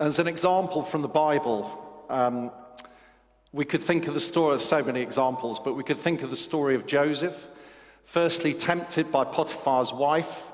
As 0.00 0.18
an 0.18 0.26
example 0.26 0.82
from 0.82 1.02
the 1.02 1.08
Bible, 1.08 2.04
um, 2.08 2.50
we 3.52 3.64
could 3.64 3.82
think 3.82 4.08
of 4.08 4.14
the 4.14 4.20
story, 4.20 4.54
of 4.54 4.60
so 4.60 4.82
many 4.82 5.00
examples, 5.00 5.60
but 5.60 5.74
we 5.74 5.84
could 5.84 5.98
think 5.98 6.22
of 6.22 6.30
the 6.30 6.36
story 6.36 6.74
of 6.74 6.86
Joseph, 6.86 7.46
firstly 8.02 8.54
tempted 8.54 9.12
by 9.12 9.24
Potiphar's 9.24 9.92
wife, 9.92 10.50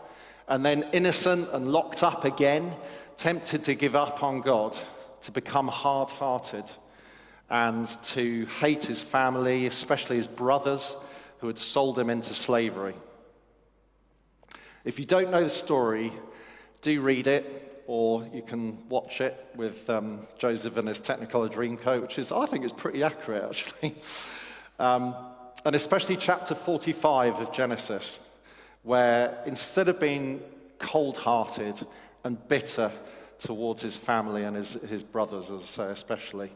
and 0.49 0.67
then 0.67 0.85
innocent 0.93 1.49
and 1.53 1.73
locked 1.73 2.03
up 2.03 2.25
again, 2.25 2.75
tempted 3.17 3.65
to 3.65 3.75
give 3.75 3.97
up 3.97 4.23
on 4.23 4.41
God, 4.41 4.77
to 5.23 5.33
become 5.33 5.69
hard 5.69 6.11
hearted, 6.11 6.65
and 7.49 7.87
to 8.05 8.47
hate 8.61 8.85
his 8.85 9.03
family, 9.03 9.67
especially 9.67 10.17
his 10.17 10.27
brothers 10.27 10.97
who 11.39 11.47
had 11.47 11.59
sold 11.59 11.99
him 11.99 12.11
into 12.11 12.35
slavery. 12.35 12.95
If 14.85 14.99
you 14.99 15.05
don't 15.05 15.31
know 15.31 15.43
the 15.43 15.51
story, 15.51 16.13
do 16.83 17.01
read 17.01 17.27
it 17.27 17.83
or 17.87 18.29
you 18.33 18.41
can 18.41 18.89
watch 18.89 19.21
it 19.21 19.47
with 19.57 19.91
um, 19.91 20.27
Joseph 20.39 20.77
and 20.77 20.87
his 20.87 21.01
Technicolor 21.01 21.53
Dreamcoat, 21.53 22.03
which 22.03 22.19
is, 22.19 22.31
I 22.31 22.47
think, 22.47 22.65
is 22.65 22.73
pretty 22.73 23.03
accurate 23.03 23.43
actually. 23.43 23.97
um, 24.79 25.15
and 25.65 25.75
especially 25.75 26.17
chapter 26.17 26.55
45 26.55 27.41
of 27.41 27.53
Genesis, 27.53 28.21
where 28.85 29.43
instead 29.45 29.89
of 29.89 29.99
being 29.99 30.41
cold 30.79 31.19
hearted 31.19 31.85
and 32.25 32.47
bitter 32.49 32.93
towards 33.41 33.83
his 33.83 33.97
family 33.97 34.45
and 34.45 34.57
his, 34.57 34.75
his 34.89 35.03
brothers, 35.03 35.51
as 35.51 35.63
I 35.63 35.67
say, 35.67 35.87
especially, 35.91 36.53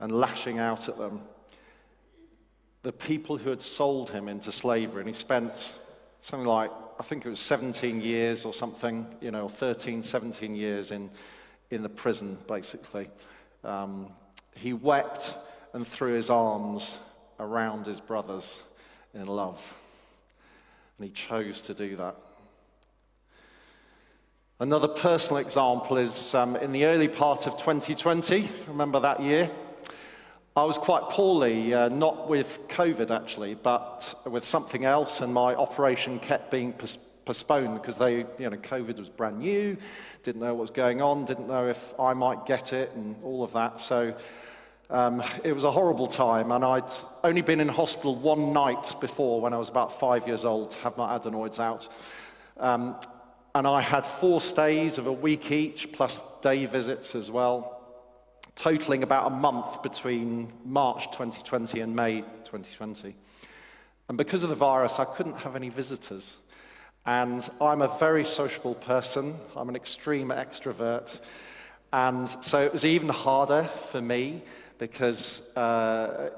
and 0.00 0.12
lashing 0.12 0.58
out 0.58 0.88
at 0.88 0.98
them, 0.98 1.22
the 2.82 2.92
people 2.92 3.38
who 3.38 3.50
had 3.50 3.62
sold 3.62 4.10
him 4.10 4.28
into 4.28 4.52
slavery, 4.52 5.00
and 5.00 5.08
he 5.08 5.14
spent 5.14 5.78
something 6.20 6.46
like 6.46 6.70
I 6.98 7.02
think 7.02 7.26
it 7.26 7.28
was 7.28 7.40
17 7.40 8.00
years 8.00 8.46
or 8.46 8.54
something, 8.54 9.06
you 9.20 9.30
know, 9.30 9.48
13, 9.48 10.02
17 10.02 10.54
years 10.54 10.90
in, 10.90 11.10
in 11.70 11.82
the 11.82 11.88
prison, 11.90 12.38
basically. 12.48 13.10
Um, 13.64 14.08
he 14.54 14.72
wept 14.72 15.34
and 15.74 15.86
threw 15.86 16.14
his 16.14 16.30
arms 16.30 16.98
around 17.38 17.84
his 17.84 18.00
brothers 18.00 18.62
in 19.12 19.26
love. 19.26 19.74
And 20.96 21.06
he 21.06 21.12
chose 21.12 21.60
to 21.62 21.74
do 21.74 21.96
that. 21.96 22.16
Another 24.58 24.88
personal 24.88 25.36
example 25.36 25.98
is 25.98 26.34
um, 26.34 26.56
in 26.56 26.72
the 26.72 26.86
early 26.86 27.08
part 27.08 27.46
of 27.46 27.58
2020. 27.58 28.50
Remember 28.68 28.98
that 28.98 29.20
year? 29.20 29.50
I 30.56 30.64
was 30.64 30.78
quite 30.78 31.02
poorly, 31.10 31.74
uh, 31.74 31.90
not 31.90 32.26
with 32.26 32.66
COVID 32.68 33.10
actually, 33.10 33.52
but 33.52 34.14
with 34.24 34.46
something 34.46 34.86
else, 34.86 35.20
and 35.20 35.34
my 35.34 35.54
operation 35.54 36.18
kept 36.18 36.50
being 36.50 36.72
pos- 36.72 36.96
postponed 37.26 37.74
because 37.74 37.98
they, 37.98 38.20
you 38.38 38.48
know, 38.48 38.56
COVID 38.56 38.98
was 38.98 39.10
brand 39.10 39.40
new, 39.40 39.76
didn't 40.22 40.40
know 40.40 40.54
what 40.54 40.62
was 40.62 40.70
going 40.70 41.02
on, 41.02 41.26
didn't 41.26 41.48
know 41.48 41.68
if 41.68 41.92
I 42.00 42.14
might 42.14 42.46
get 42.46 42.72
it, 42.72 42.92
and 42.94 43.14
all 43.22 43.44
of 43.44 43.52
that. 43.52 43.78
So 43.82 44.16
um, 44.88 45.22
it 45.44 45.52
was 45.52 45.64
a 45.64 45.70
horrible 45.70 46.06
time, 46.06 46.50
and 46.50 46.64
I'd 46.64 46.90
only 47.24 47.42
been 47.42 47.60
in 47.60 47.68
hospital 47.68 48.16
one 48.16 48.54
night 48.54 48.94
before 49.02 49.38
when 49.38 49.52
I 49.52 49.58
was 49.58 49.68
about 49.68 50.00
five 50.00 50.26
years 50.26 50.46
old 50.46 50.70
to 50.70 50.78
have 50.78 50.96
my 50.96 51.14
adenoids 51.14 51.60
out. 51.60 51.88
Um, 52.58 52.96
and 53.56 53.66
I 53.66 53.80
had 53.80 54.06
four 54.06 54.42
stays 54.42 54.98
of 54.98 55.06
a 55.06 55.12
week 55.12 55.50
each, 55.50 55.90
plus 55.90 56.22
day 56.42 56.66
visits 56.66 57.14
as 57.14 57.30
well 57.30 57.72
totaling 58.54 59.02
about 59.02 59.26
a 59.26 59.30
month 59.30 59.82
between 59.82 60.52
March 60.64 61.04
2020 61.12 61.80
and 61.80 61.94
May 61.94 62.20
2020. 62.20 63.14
And 64.08 64.18
because 64.18 64.42
of 64.42 64.50
the 64.50 64.56
virus, 64.56 64.98
I 64.98 65.04
couldn't 65.04 65.38
have 65.38 65.56
any 65.56 65.68
visitors. 65.68 66.38
And 67.04 67.48
I'm 67.60 67.82
a 67.82 67.96
very 67.98 68.24
sociable 68.24 68.74
person, 68.74 69.36
I'm 69.54 69.68
an 69.68 69.76
extreme 69.76 70.28
extrovert. 70.28 71.20
And 71.92 72.28
so 72.28 72.62
it 72.62 72.72
was 72.72 72.84
even 72.84 73.08
harder 73.08 73.64
for 73.90 74.02
me 74.02 74.42
because 74.78 75.40
uh, 75.56 76.30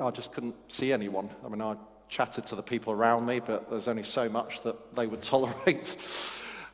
I 0.00 0.10
just 0.10 0.32
couldn't 0.32 0.54
see 0.68 0.92
anyone. 0.92 1.30
I 1.44 1.48
mean, 1.48 1.62
I 1.62 1.74
chatted 2.08 2.46
to 2.46 2.56
the 2.56 2.62
people 2.62 2.92
around 2.92 3.26
me, 3.26 3.40
but 3.40 3.70
there's 3.70 3.88
only 3.88 4.02
so 4.02 4.28
much 4.28 4.62
that 4.62 4.94
they 4.94 5.06
would 5.06 5.22
tolerate. 5.34 5.96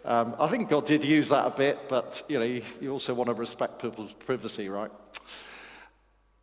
Um, 0.05 0.37
I 0.39 0.49
think 0.49 0.69
God 0.69 0.85
did 0.85 1.03
use 1.03 1.31
that 1.31 1.47
a 1.47 1.51
bit, 1.51 1.89
but 1.89 2.23
you 2.29 2.39
know, 2.39 2.61
you, 2.81 2.91
also 2.91 3.15
want 3.15 3.29
to 3.29 3.35
respect 3.35 3.81
people's 3.81 4.13
privacy, 4.13 4.69
right? 4.69 4.91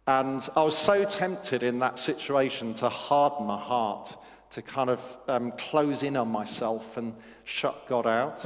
And 0.07 0.47
I 0.55 0.63
was 0.63 0.75
so 0.75 1.05
tempted 1.05 1.61
in 1.61 1.77
that 1.79 1.99
situation 1.99 2.73
to 2.75 2.89
harden 2.89 3.45
my 3.45 3.59
heart, 3.59 4.17
to 4.51 4.63
kind 4.63 4.89
of 4.89 5.17
um, 5.27 5.51
close 5.53 6.01
in 6.01 6.17
on 6.17 6.27
myself 6.27 6.97
and 6.97 7.13
shut 7.43 7.87
God 7.87 8.07
out. 8.07 8.43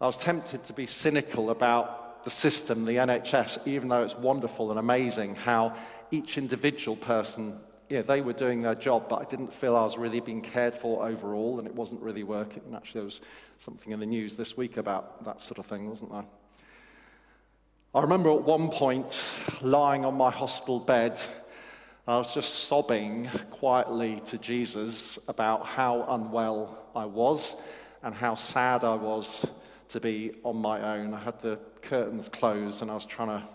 I 0.00 0.06
was 0.06 0.16
tempted 0.16 0.64
to 0.64 0.72
be 0.72 0.86
cynical 0.86 1.50
about 1.50 2.24
the 2.24 2.30
system, 2.30 2.86
the 2.86 2.96
NHS, 2.96 3.66
even 3.66 3.90
though 3.90 4.02
it's 4.02 4.16
wonderful 4.16 4.70
and 4.70 4.78
amazing 4.78 5.34
how 5.34 5.76
each 6.10 6.38
individual 6.38 6.96
person 6.96 7.60
yeah, 7.88 8.02
they 8.02 8.20
were 8.20 8.32
doing 8.32 8.62
their 8.62 8.74
job, 8.74 9.08
but 9.08 9.16
I 9.16 9.24
didn't 9.24 9.52
feel 9.52 9.76
I 9.76 9.82
was 9.82 9.98
really 9.98 10.20
being 10.20 10.40
cared 10.40 10.74
for 10.74 11.06
overall, 11.06 11.58
and 11.58 11.68
it 11.68 11.74
wasn't 11.74 12.00
really 12.00 12.22
working. 12.22 12.62
And 12.66 12.74
actually, 12.74 13.00
there 13.00 13.04
was 13.04 13.20
something 13.58 13.92
in 13.92 14.00
the 14.00 14.06
news 14.06 14.36
this 14.36 14.56
week 14.56 14.76
about 14.76 15.24
that 15.24 15.40
sort 15.40 15.58
of 15.58 15.66
thing, 15.66 15.88
wasn't 15.88 16.12
there? 16.12 16.24
I 17.94 18.00
remember 18.00 18.30
at 18.32 18.42
one 18.42 18.70
point 18.70 19.28
lying 19.60 20.04
on 20.04 20.14
my 20.14 20.30
hospital 20.30 20.80
bed, 20.80 21.20
and 22.06 22.14
I 22.14 22.18
was 22.18 22.34
just 22.34 22.66
sobbing 22.66 23.30
quietly 23.50 24.20
to 24.26 24.38
Jesus 24.38 25.18
about 25.28 25.66
how 25.66 26.04
unwell 26.08 26.88
I 26.96 27.04
was 27.04 27.56
and 28.02 28.14
how 28.14 28.34
sad 28.34 28.84
I 28.84 28.94
was 28.94 29.46
to 29.90 30.00
be 30.00 30.32
on 30.42 30.56
my 30.56 30.96
own. 30.96 31.14
I 31.14 31.20
had 31.20 31.40
the 31.40 31.58
curtains 31.82 32.28
closed 32.28 32.82
and 32.82 32.90
I 32.90 32.94
was 32.94 33.06
trying 33.06 33.28
to 33.28 33.46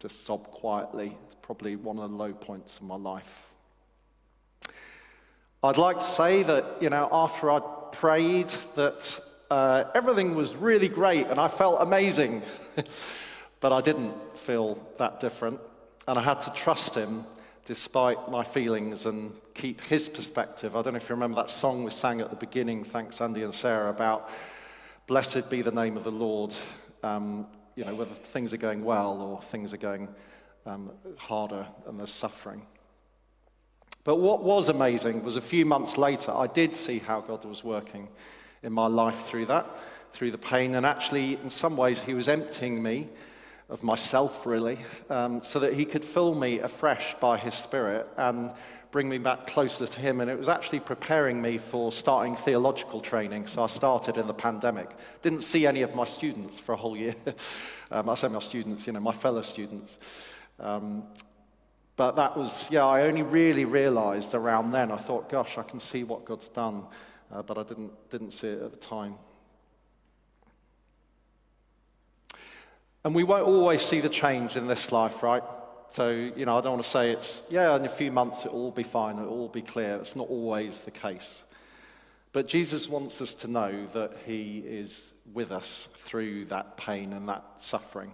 just 0.00 0.24
sob 0.26 0.50
quietly. 0.50 1.16
It's 1.26 1.36
probably 1.42 1.76
one 1.76 1.98
of 1.98 2.10
the 2.10 2.16
low 2.16 2.32
points 2.32 2.78
of 2.78 2.84
my 2.84 2.96
life. 2.96 3.50
I'd 5.62 5.78
like 5.78 5.98
to 5.98 6.04
say 6.04 6.42
that, 6.42 6.64
you 6.80 6.90
know, 6.90 7.08
after 7.10 7.50
I 7.50 7.60
prayed, 7.92 8.48
that 8.74 9.20
uh, 9.50 9.84
everything 9.94 10.34
was 10.34 10.54
really 10.54 10.88
great 10.88 11.28
and 11.28 11.40
I 11.40 11.48
felt 11.48 11.78
amazing. 11.80 12.42
but 13.60 13.72
I 13.72 13.80
didn't 13.80 14.14
feel 14.38 14.78
that 14.98 15.18
different. 15.20 15.60
And 16.06 16.18
I 16.18 16.22
had 16.22 16.40
to 16.42 16.52
trust 16.52 16.94
him 16.94 17.24
despite 17.64 18.30
my 18.30 18.44
feelings 18.44 19.06
and 19.06 19.32
keep 19.54 19.80
his 19.80 20.08
perspective. 20.08 20.76
I 20.76 20.82
don't 20.82 20.92
know 20.92 20.98
if 20.98 21.08
you 21.08 21.14
remember 21.14 21.36
that 21.36 21.50
song 21.50 21.82
we 21.82 21.90
sang 21.90 22.20
at 22.20 22.30
the 22.30 22.36
beginning, 22.36 22.84
thanks 22.84 23.20
Andy 23.20 23.42
and 23.42 23.52
Sarah, 23.52 23.90
about 23.90 24.30
blessed 25.06 25.50
be 25.50 25.62
the 25.62 25.72
name 25.72 25.96
of 25.96 26.04
the 26.04 26.12
Lord. 26.12 26.54
Um, 27.02 27.46
you 27.74 27.84
know, 27.84 27.94
whether 27.94 28.14
things 28.14 28.52
are 28.52 28.58
going 28.58 28.84
well 28.84 29.20
or 29.20 29.42
things 29.42 29.74
are 29.74 29.78
going 29.78 30.08
um, 30.64 30.92
harder 31.16 31.66
and 31.86 31.98
there's 31.98 32.10
suffering. 32.10 32.62
But 34.06 34.20
what 34.20 34.44
was 34.44 34.68
amazing 34.68 35.24
was 35.24 35.36
a 35.36 35.40
few 35.40 35.66
months 35.66 35.98
later, 35.98 36.30
I 36.30 36.46
did 36.46 36.76
see 36.76 37.00
how 37.00 37.22
God 37.22 37.44
was 37.44 37.64
working 37.64 38.06
in 38.62 38.72
my 38.72 38.86
life 38.86 39.26
through 39.26 39.46
that, 39.46 39.66
through 40.12 40.30
the 40.30 40.38
pain. 40.38 40.76
And 40.76 40.86
actually, 40.86 41.34
in 41.34 41.50
some 41.50 41.76
ways, 41.76 42.00
He 42.00 42.14
was 42.14 42.28
emptying 42.28 42.80
me 42.80 43.08
of 43.68 43.82
myself, 43.82 44.46
really, 44.46 44.78
um, 45.10 45.42
so 45.42 45.58
that 45.58 45.72
He 45.72 45.84
could 45.84 46.04
fill 46.04 46.36
me 46.36 46.60
afresh 46.60 47.16
by 47.18 47.36
His 47.36 47.54
Spirit 47.54 48.06
and 48.16 48.54
bring 48.92 49.08
me 49.08 49.18
back 49.18 49.48
closer 49.48 49.88
to 49.88 50.00
Him. 50.00 50.20
And 50.20 50.30
it 50.30 50.38
was 50.38 50.48
actually 50.48 50.80
preparing 50.80 51.42
me 51.42 51.58
for 51.58 51.90
starting 51.90 52.36
theological 52.36 53.00
training. 53.00 53.46
So 53.46 53.64
I 53.64 53.66
started 53.66 54.18
in 54.18 54.28
the 54.28 54.34
pandemic. 54.34 54.88
Didn't 55.22 55.42
see 55.42 55.66
any 55.66 55.82
of 55.82 55.96
my 55.96 56.04
students 56.04 56.60
for 56.60 56.74
a 56.74 56.76
whole 56.76 56.96
year. 56.96 57.16
um, 57.90 58.08
I 58.08 58.14
say 58.14 58.28
my 58.28 58.38
students, 58.38 58.86
you 58.86 58.92
know, 58.92 59.00
my 59.00 59.10
fellow 59.10 59.42
students. 59.42 59.98
Um, 60.60 61.02
but 61.96 62.16
that 62.16 62.36
was, 62.36 62.70
yeah, 62.70 62.84
I 62.84 63.02
only 63.02 63.22
really 63.22 63.64
realized 63.64 64.34
around 64.34 64.70
then. 64.72 64.92
I 64.92 64.96
thought, 64.96 65.30
gosh, 65.30 65.56
I 65.56 65.62
can 65.62 65.80
see 65.80 66.04
what 66.04 66.26
God's 66.26 66.48
done, 66.48 66.84
uh, 67.32 67.42
but 67.42 67.56
I 67.56 67.62
didn't, 67.62 67.92
didn't 68.10 68.32
see 68.32 68.48
it 68.48 68.62
at 68.62 68.70
the 68.70 68.76
time. 68.76 69.14
And 73.02 73.14
we 73.14 73.24
won't 73.24 73.46
always 73.46 73.80
see 73.82 74.00
the 74.00 74.08
change 74.08 74.56
in 74.56 74.66
this 74.66 74.92
life, 74.92 75.22
right? 75.22 75.42
So, 75.88 76.10
you 76.10 76.44
know, 76.44 76.58
I 76.58 76.60
don't 76.60 76.72
want 76.72 76.82
to 76.82 76.90
say 76.90 77.12
it's, 77.12 77.44
yeah, 77.48 77.74
in 77.76 77.84
a 77.84 77.88
few 77.88 78.12
months 78.12 78.44
it'll 78.44 78.58
all 78.58 78.70
be 78.70 78.82
fine, 78.82 79.18
it'll 79.18 79.30
all 79.30 79.48
be 79.48 79.62
clear. 79.62 79.96
It's 79.96 80.16
not 80.16 80.28
always 80.28 80.80
the 80.80 80.90
case. 80.90 81.44
But 82.32 82.48
Jesus 82.48 82.88
wants 82.88 83.22
us 83.22 83.34
to 83.36 83.48
know 83.48 83.86
that 83.94 84.18
He 84.26 84.58
is 84.58 85.14
with 85.32 85.52
us 85.52 85.88
through 86.00 86.46
that 86.46 86.76
pain 86.76 87.14
and 87.14 87.28
that 87.30 87.44
suffering 87.56 88.12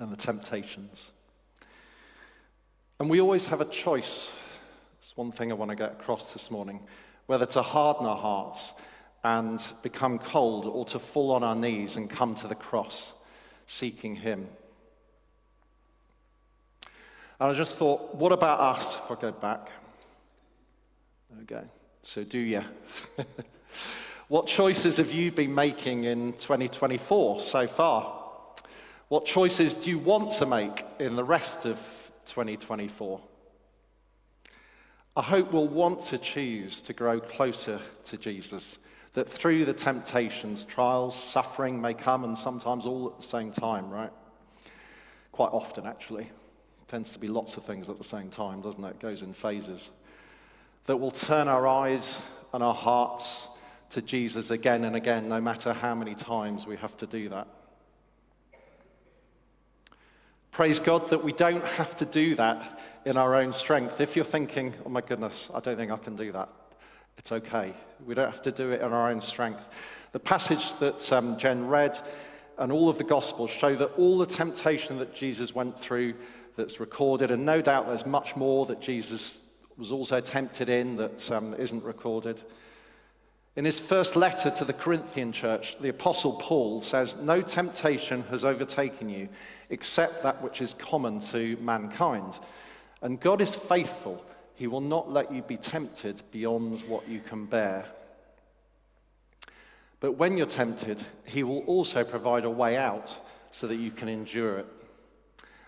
and 0.00 0.10
the 0.10 0.16
temptations. 0.16 1.12
And 3.00 3.08
we 3.08 3.20
always 3.20 3.46
have 3.46 3.60
a 3.60 3.64
choice. 3.64 4.32
It's 5.00 5.16
one 5.16 5.30
thing 5.30 5.52
I 5.52 5.54
want 5.54 5.70
to 5.70 5.76
get 5.76 5.92
across 5.92 6.32
this 6.32 6.50
morning 6.50 6.80
whether 7.26 7.46
to 7.46 7.60
harden 7.62 8.06
our 8.06 8.16
hearts 8.16 8.72
and 9.22 9.62
become 9.82 10.18
cold 10.18 10.64
or 10.64 10.84
to 10.86 10.98
fall 10.98 11.30
on 11.30 11.44
our 11.44 11.54
knees 11.54 11.96
and 11.96 12.08
come 12.08 12.34
to 12.34 12.48
the 12.48 12.54
cross 12.54 13.12
seeking 13.66 14.16
Him. 14.16 14.48
And 17.38 17.50
I 17.50 17.52
just 17.52 17.76
thought, 17.76 18.14
what 18.14 18.32
about 18.32 18.60
us 18.60 18.96
if 18.96 19.10
I 19.10 19.20
go 19.20 19.30
back? 19.30 19.70
There 21.28 21.38
we 21.38 21.44
go. 21.44 21.62
So, 22.02 22.24
do 22.24 22.38
you? 22.38 22.64
what 24.28 24.46
choices 24.46 24.96
have 24.96 25.12
you 25.12 25.30
been 25.30 25.54
making 25.54 26.04
in 26.04 26.32
2024 26.32 27.40
so 27.40 27.66
far? 27.66 28.24
What 29.08 29.26
choices 29.26 29.74
do 29.74 29.90
you 29.90 29.98
want 29.98 30.32
to 30.32 30.46
make 30.46 30.82
in 30.98 31.14
the 31.14 31.24
rest 31.24 31.66
of 31.66 31.78
2024? 32.28 33.20
I 35.16 35.22
hope 35.22 35.52
we'll 35.52 35.66
want 35.66 36.02
to 36.06 36.18
choose 36.18 36.80
to 36.82 36.92
grow 36.92 37.20
closer 37.20 37.80
to 38.04 38.16
Jesus, 38.16 38.78
that 39.14 39.28
through 39.28 39.64
the 39.64 39.72
temptations, 39.72 40.64
trials, 40.64 41.20
suffering 41.20 41.80
may 41.80 41.94
come, 41.94 42.22
and 42.22 42.38
sometimes 42.38 42.86
all 42.86 43.08
at 43.08 43.20
the 43.20 43.26
same 43.26 43.50
time, 43.50 43.90
right? 43.90 44.12
Quite 45.32 45.50
often, 45.52 45.86
actually. 45.86 46.24
It 46.24 46.88
tends 46.88 47.10
to 47.10 47.18
be 47.18 47.26
lots 47.26 47.56
of 47.56 47.64
things 47.64 47.90
at 47.90 47.98
the 47.98 48.04
same 48.04 48.30
time, 48.30 48.60
doesn't 48.60 48.84
it? 48.84 48.90
It 48.90 49.00
goes 49.00 49.22
in 49.22 49.32
phases 49.32 49.90
that 50.86 50.96
will 50.96 51.10
turn 51.10 51.48
our 51.48 51.66
eyes 51.66 52.22
and 52.54 52.62
our 52.62 52.74
hearts 52.74 53.48
to 53.90 54.00
Jesus 54.00 54.50
again 54.50 54.84
and 54.84 54.96
again, 54.96 55.28
no 55.28 55.40
matter 55.40 55.72
how 55.72 55.94
many 55.94 56.14
times 56.14 56.66
we 56.66 56.76
have 56.76 56.96
to 56.98 57.06
do 57.06 57.28
that. 57.30 57.48
Praise 60.58 60.80
God 60.80 61.10
that 61.10 61.22
we 61.22 61.30
don't 61.30 61.64
have 61.64 61.94
to 61.98 62.04
do 62.04 62.34
that 62.34 62.80
in 63.04 63.16
our 63.16 63.36
own 63.36 63.52
strength. 63.52 64.00
If 64.00 64.16
you're 64.16 64.24
thinking, 64.24 64.74
oh 64.84 64.88
my 64.88 65.00
goodness, 65.00 65.48
I 65.54 65.60
don't 65.60 65.76
think 65.76 65.92
I 65.92 65.96
can 65.96 66.16
do 66.16 66.32
that, 66.32 66.48
it's 67.16 67.30
okay. 67.30 67.72
We 68.04 68.16
don't 68.16 68.28
have 68.28 68.42
to 68.42 68.50
do 68.50 68.72
it 68.72 68.80
in 68.80 68.92
our 68.92 69.08
own 69.08 69.20
strength. 69.20 69.68
The 70.10 70.18
passage 70.18 70.74
that 70.80 71.12
um, 71.12 71.38
Jen 71.38 71.68
read 71.68 71.96
and 72.58 72.72
all 72.72 72.88
of 72.88 72.98
the 72.98 73.04
Gospels 73.04 73.50
show 73.50 73.76
that 73.76 73.92
all 73.96 74.18
the 74.18 74.26
temptation 74.26 74.98
that 74.98 75.14
Jesus 75.14 75.54
went 75.54 75.78
through 75.78 76.14
that's 76.56 76.80
recorded, 76.80 77.30
and 77.30 77.46
no 77.46 77.62
doubt 77.62 77.86
there's 77.86 78.04
much 78.04 78.34
more 78.34 78.66
that 78.66 78.80
Jesus 78.80 79.40
was 79.76 79.92
also 79.92 80.20
tempted 80.20 80.68
in 80.68 80.96
that 80.96 81.30
um, 81.30 81.52
not 81.52 81.84
recorded. 81.84 82.42
In 83.58 83.64
his 83.64 83.80
first 83.80 84.14
letter 84.14 84.50
to 84.50 84.64
the 84.64 84.72
Corinthian 84.72 85.32
church, 85.32 85.76
the 85.80 85.88
Apostle 85.88 86.34
Paul 86.34 86.80
says, 86.80 87.16
No 87.16 87.42
temptation 87.42 88.22
has 88.30 88.44
overtaken 88.44 89.08
you 89.08 89.28
except 89.68 90.22
that 90.22 90.42
which 90.42 90.60
is 90.60 90.74
common 90.74 91.18
to 91.32 91.56
mankind. 91.56 92.38
And 93.02 93.18
God 93.18 93.40
is 93.40 93.56
faithful. 93.56 94.24
He 94.54 94.68
will 94.68 94.80
not 94.80 95.10
let 95.10 95.32
you 95.32 95.42
be 95.42 95.56
tempted 95.56 96.22
beyond 96.30 96.82
what 96.82 97.08
you 97.08 97.18
can 97.18 97.46
bear. 97.46 97.86
But 99.98 100.12
when 100.12 100.36
you're 100.36 100.46
tempted, 100.46 101.04
He 101.24 101.42
will 101.42 101.62
also 101.62 102.04
provide 102.04 102.44
a 102.44 102.50
way 102.50 102.76
out 102.76 103.12
so 103.50 103.66
that 103.66 103.74
you 103.74 103.90
can 103.90 104.08
endure 104.08 104.58
it. 104.58 104.66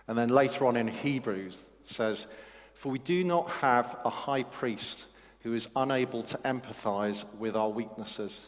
And 0.07 0.17
then 0.17 0.29
later 0.29 0.65
on 0.65 0.77
in 0.77 0.87
Hebrews, 0.87 1.61
says, 1.83 2.27
for 2.73 2.89
we 2.89 2.99
do 2.99 3.25
not 3.25 3.49
have 3.49 3.97
a 4.05 4.09
high 4.09 4.43
priest 4.43 5.07
who 5.43 5.53
is 5.53 5.67
unable 5.75 6.23
to 6.23 6.37
empathize 6.39 7.25
with 7.37 7.55
our 7.55 7.69
weaknesses, 7.69 8.47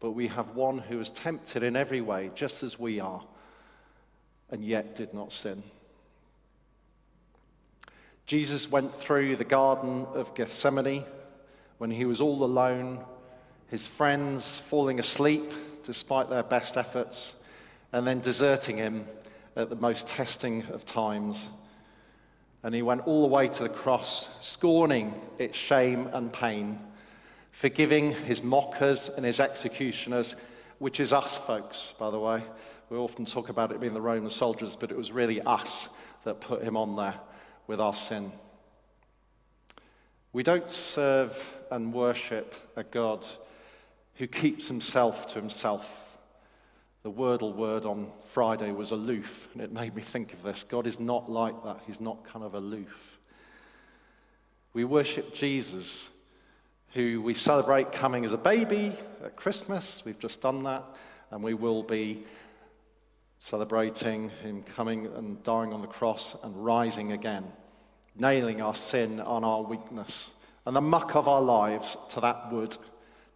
but 0.00 0.10
we 0.10 0.28
have 0.28 0.54
one 0.54 0.78
who 0.78 1.00
is 1.00 1.10
tempted 1.10 1.62
in 1.62 1.76
every 1.76 2.00
way, 2.00 2.30
just 2.34 2.62
as 2.62 2.78
we 2.78 3.00
are, 3.00 3.22
and 4.50 4.64
yet 4.64 4.94
did 4.94 5.14
not 5.14 5.32
sin. 5.32 5.62
Jesus 8.26 8.70
went 8.70 8.94
through 8.94 9.36
the 9.36 9.44
Garden 9.44 10.06
of 10.14 10.34
Gethsemane 10.34 11.04
when 11.78 11.90
he 11.90 12.04
was 12.04 12.20
all 12.20 12.44
alone, 12.44 13.04
his 13.68 13.86
friends 13.86 14.58
falling 14.60 14.98
asleep 14.98 15.52
despite 15.82 16.30
their 16.30 16.42
best 16.42 16.76
efforts, 16.76 17.36
and 17.92 18.06
then 18.06 18.20
deserting 18.20 18.76
him 18.76 19.06
at 19.56 19.68
the 19.68 19.76
most 19.76 20.08
testing 20.08 20.64
of 20.66 20.84
times 20.84 21.50
and 22.64 22.74
he 22.74 22.80
went 22.80 23.06
all 23.06 23.20
the 23.20 23.28
way 23.28 23.46
to 23.46 23.62
the 23.62 23.68
cross, 23.68 24.28
scorning 24.40 25.14
its 25.38 25.56
shame 25.56 26.08
and 26.14 26.32
pain, 26.32 26.80
forgiving 27.52 28.12
his 28.12 28.42
mockers 28.42 29.10
and 29.10 29.24
his 29.24 29.38
executioners, 29.38 30.34
which 30.78 30.98
is 30.98 31.12
us, 31.12 31.36
folks, 31.36 31.94
by 31.98 32.10
the 32.10 32.18
way. 32.18 32.42
We 32.88 32.96
often 32.96 33.26
talk 33.26 33.50
about 33.50 33.70
it 33.70 33.80
being 33.80 33.92
the 33.92 34.00
Roman 34.00 34.30
soldiers, 34.30 34.76
but 34.76 34.90
it 34.90 34.96
was 34.96 35.12
really 35.12 35.42
us 35.42 35.90
that 36.24 36.40
put 36.40 36.62
him 36.62 36.74
on 36.74 36.96
there 36.96 37.20
with 37.66 37.82
our 37.82 37.92
sin. 37.92 38.32
We 40.32 40.42
don't 40.42 40.70
serve 40.70 41.54
and 41.70 41.92
worship 41.92 42.54
a 42.76 42.82
God 42.82 43.26
who 44.14 44.26
keeps 44.26 44.68
himself 44.68 45.26
to 45.28 45.34
himself 45.34 46.03
the 47.04 47.12
wordle 47.12 47.54
word 47.54 47.84
on 47.84 48.10
Friday 48.28 48.72
was 48.72 48.90
aloof, 48.90 49.46
and 49.52 49.62
it 49.62 49.70
made 49.70 49.94
me 49.94 50.00
think 50.00 50.32
of 50.32 50.42
this. 50.42 50.64
God 50.64 50.86
is 50.86 50.98
not 50.98 51.30
like 51.30 51.62
that, 51.62 51.80
He's 51.86 52.00
not 52.00 52.24
kind 52.24 52.42
of 52.42 52.54
aloof. 52.54 53.18
We 54.72 54.84
worship 54.84 55.34
Jesus, 55.34 56.10
who 56.94 57.20
we 57.20 57.34
celebrate 57.34 57.92
coming 57.92 58.24
as 58.24 58.32
a 58.32 58.38
baby 58.38 58.96
at 59.22 59.36
Christmas. 59.36 60.02
We've 60.06 60.18
just 60.18 60.40
done 60.40 60.62
that, 60.62 60.82
and 61.30 61.44
we 61.44 61.52
will 61.52 61.82
be 61.82 62.24
celebrating 63.38 64.30
Him 64.42 64.62
coming 64.62 65.06
and 65.14 65.42
dying 65.42 65.74
on 65.74 65.82
the 65.82 65.86
cross 65.86 66.34
and 66.42 66.56
rising 66.64 67.12
again, 67.12 67.44
nailing 68.16 68.62
our 68.62 68.74
sin 68.74 69.20
on 69.20 69.44
our 69.44 69.60
weakness 69.60 70.32
and 70.64 70.74
the 70.74 70.80
muck 70.80 71.14
of 71.14 71.28
our 71.28 71.42
lives 71.42 71.98
to 72.12 72.20
that 72.20 72.50
wood, 72.50 72.78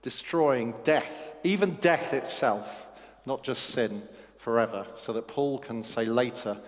destroying 0.01 0.73
death, 0.85 1.35
even 1.45 1.75
death 1.75 2.15
itself 2.15 2.87
not 3.29 3.45
just 3.45 3.67
sin 3.67 4.03
forever, 4.39 4.87
so 4.95 5.13
that 5.13 5.29
Paul 5.29 5.59
can 5.59 5.85
say 5.85 6.05
later 6.05 6.59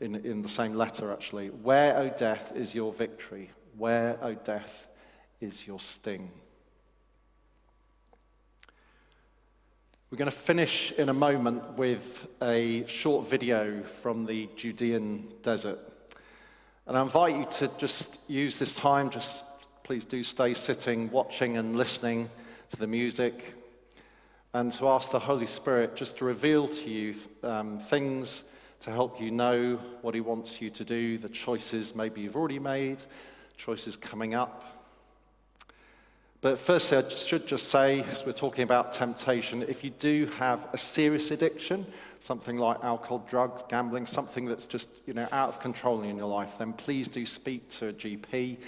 in, 0.00 0.14
in 0.16 0.42
the 0.42 0.48
same 0.48 0.74
letter, 0.74 1.12
actually, 1.12 1.48
Where, 1.48 1.96
O 1.98 2.08
death, 2.08 2.52
is 2.56 2.74
your 2.74 2.92
victory? 2.92 3.50
Where, 3.76 4.18
O 4.22 4.34
death, 4.34 4.88
is 5.40 5.66
your 5.66 5.78
sting? 5.78 6.30
We're 10.10 10.16
going 10.16 10.30
to 10.30 10.36
finish 10.36 10.90
in 10.92 11.10
a 11.10 11.14
moment 11.14 11.74
with 11.74 12.26
a 12.40 12.86
short 12.86 13.28
video 13.28 13.82
from 13.82 14.24
the 14.24 14.48
Judean 14.56 15.28
desert. 15.42 15.78
And 16.86 16.96
I 16.96 17.02
invite 17.02 17.36
you 17.36 17.44
to 17.58 17.70
just 17.76 18.18
use 18.26 18.58
this 18.58 18.74
time, 18.74 19.10
just 19.10 19.44
please 19.82 20.06
do 20.06 20.22
stay 20.22 20.54
sitting, 20.54 21.10
watching, 21.10 21.58
and 21.58 21.76
listening 21.76 22.30
to 22.70 22.76
the 22.78 22.86
music 22.86 23.57
and 24.54 24.72
to 24.72 24.88
ask 24.88 25.10
the 25.10 25.18
Holy 25.18 25.46
Spirit 25.46 25.96
just 25.96 26.18
to 26.18 26.24
reveal 26.24 26.68
to 26.68 26.90
you 26.90 27.14
um, 27.42 27.78
things 27.78 28.44
to 28.80 28.90
help 28.90 29.20
you 29.20 29.30
know 29.30 29.76
what 30.02 30.14
He 30.14 30.20
wants 30.20 30.62
you 30.62 30.70
to 30.70 30.84
do, 30.84 31.18
the 31.18 31.28
choices 31.28 31.94
maybe 31.94 32.20
you've 32.20 32.36
already 32.36 32.58
made, 32.58 32.98
choices 33.56 33.96
coming 33.96 34.34
up. 34.34 34.64
But 36.40 36.60
firstly, 36.60 36.98
I 36.98 37.08
should 37.08 37.48
just 37.48 37.66
say, 37.68 38.02
as 38.02 38.24
we're 38.24 38.32
talking 38.32 38.62
about 38.62 38.92
temptation, 38.92 39.62
if 39.62 39.82
you 39.82 39.90
do 39.90 40.26
have 40.38 40.68
a 40.72 40.78
serious 40.78 41.32
addiction, 41.32 41.84
something 42.20 42.56
like 42.58 42.82
alcohol, 42.84 43.26
drugs, 43.28 43.64
gambling, 43.68 44.06
something 44.06 44.44
that's 44.44 44.64
just 44.64 44.88
you 45.04 45.14
know 45.14 45.26
out 45.32 45.48
of 45.48 45.58
control 45.58 46.02
in 46.02 46.16
your 46.16 46.28
life, 46.28 46.56
then 46.58 46.72
please 46.72 47.08
do 47.08 47.26
speak 47.26 47.68
to 47.70 47.88
a 47.88 47.92
GP 47.92 48.58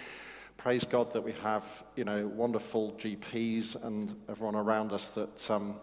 praise 0.61 0.85
God 0.85 1.11
that 1.15 1.23
we 1.23 1.33
have, 1.43 1.65
you 1.97 2.05
know, 2.05 2.27
wonderful 2.27 2.93
GPs 2.99 3.83
and 3.83 4.15
everyone 4.29 4.55
around 4.55 4.93
us 4.93 5.09
that 5.09 5.51
um, 5.51 5.77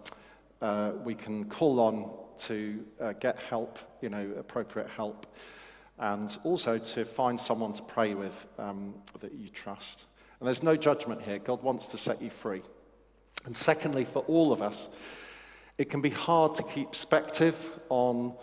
uh, 0.61 0.91
we 1.03 1.15
can 1.15 1.45
call 1.45 1.79
on 1.79 2.11
to 2.37 2.85
uh, 3.01 3.13
get 3.13 3.39
help, 3.39 3.79
you 4.01 4.09
know, 4.09 4.33
appropriate 4.37 4.87
help, 4.87 5.25
and 5.97 6.37
also 6.43 6.77
to 6.77 7.05
find 7.05 7.39
someone 7.39 7.73
to 7.73 7.81
pray 7.81 8.13
with 8.13 8.45
um, 8.59 8.93
that 9.19 9.33
you 9.33 9.49
trust. 9.49 10.05
And 10.39 10.45
there's 10.45 10.61
no 10.61 10.75
judgment 10.75 11.23
here. 11.23 11.39
God 11.39 11.63
wants 11.63 11.87
to 11.87 11.97
set 11.97 12.21
you 12.21 12.29
free. 12.29 12.61
And 13.45 13.57
secondly, 13.57 14.05
for 14.05 14.19
all 14.27 14.53
of 14.53 14.61
us, 14.61 14.89
it 15.79 15.89
can 15.89 16.01
be 16.01 16.11
hard 16.11 16.53
to 16.53 16.61
keep 16.61 16.91
perspective 16.91 17.55
on 17.89 18.35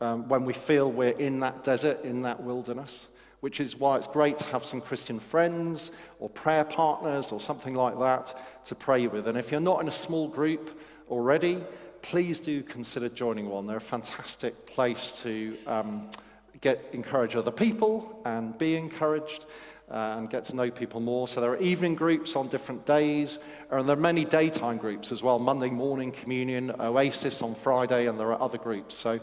um, 0.00 0.28
when 0.28 0.44
we 0.44 0.52
feel 0.52 0.90
we're 0.90 1.10
in 1.10 1.38
that 1.40 1.62
desert, 1.62 2.02
in 2.02 2.22
that 2.22 2.42
wilderness 2.42 3.06
which 3.40 3.60
is 3.60 3.76
why 3.76 3.96
it's 3.96 4.06
great 4.06 4.38
to 4.38 4.44
have 4.48 4.64
some 4.64 4.80
Christian 4.80 5.18
friends 5.18 5.92
or 6.18 6.28
prayer 6.28 6.64
partners 6.64 7.32
or 7.32 7.40
something 7.40 7.74
like 7.74 7.98
that 7.98 8.34
to 8.66 8.74
pray 8.74 9.06
with. 9.06 9.26
And 9.26 9.36
if 9.36 9.50
you're 9.50 9.60
not 9.60 9.80
in 9.80 9.88
a 9.88 9.92
small 9.92 10.28
group 10.28 10.78
already, 11.10 11.62
please 12.02 12.40
do 12.40 12.62
consider 12.62 13.08
joining 13.08 13.48
one. 13.48 13.66
They're 13.66 13.78
a 13.78 13.80
fantastic 13.80 14.66
place 14.66 15.20
to 15.22 15.56
um, 15.66 16.10
get 16.60 16.84
encourage 16.92 17.34
other 17.34 17.50
people 17.50 18.20
and 18.24 18.56
be 18.56 18.76
encouraged. 18.76 19.46
Uh, 19.90 20.14
and 20.16 20.30
get 20.30 20.44
to 20.44 20.56
know 20.56 20.70
people 20.70 21.00
more. 21.00 21.26
So 21.26 21.40
there 21.40 21.50
are 21.50 21.58
evening 21.58 21.94
groups 21.94 22.36
on 22.36 22.48
different 22.48 22.86
days, 22.86 23.38
and 23.70 23.88
there 23.88 23.96
are 23.96 24.00
many 24.00 24.24
daytime 24.24 24.78
groups 24.78 25.10
as 25.10 25.22
well 25.22 25.38
Monday 25.38 25.70
morning 25.70 26.12
communion, 26.12 26.72
Oasis 26.78 27.42
on 27.42 27.54
Friday, 27.54 28.06
and 28.06 28.18
there 28.18 28.32
are 28.32 28.40
other 28.40 28.58
groups. 28.58 28.94
So 28.94 29.18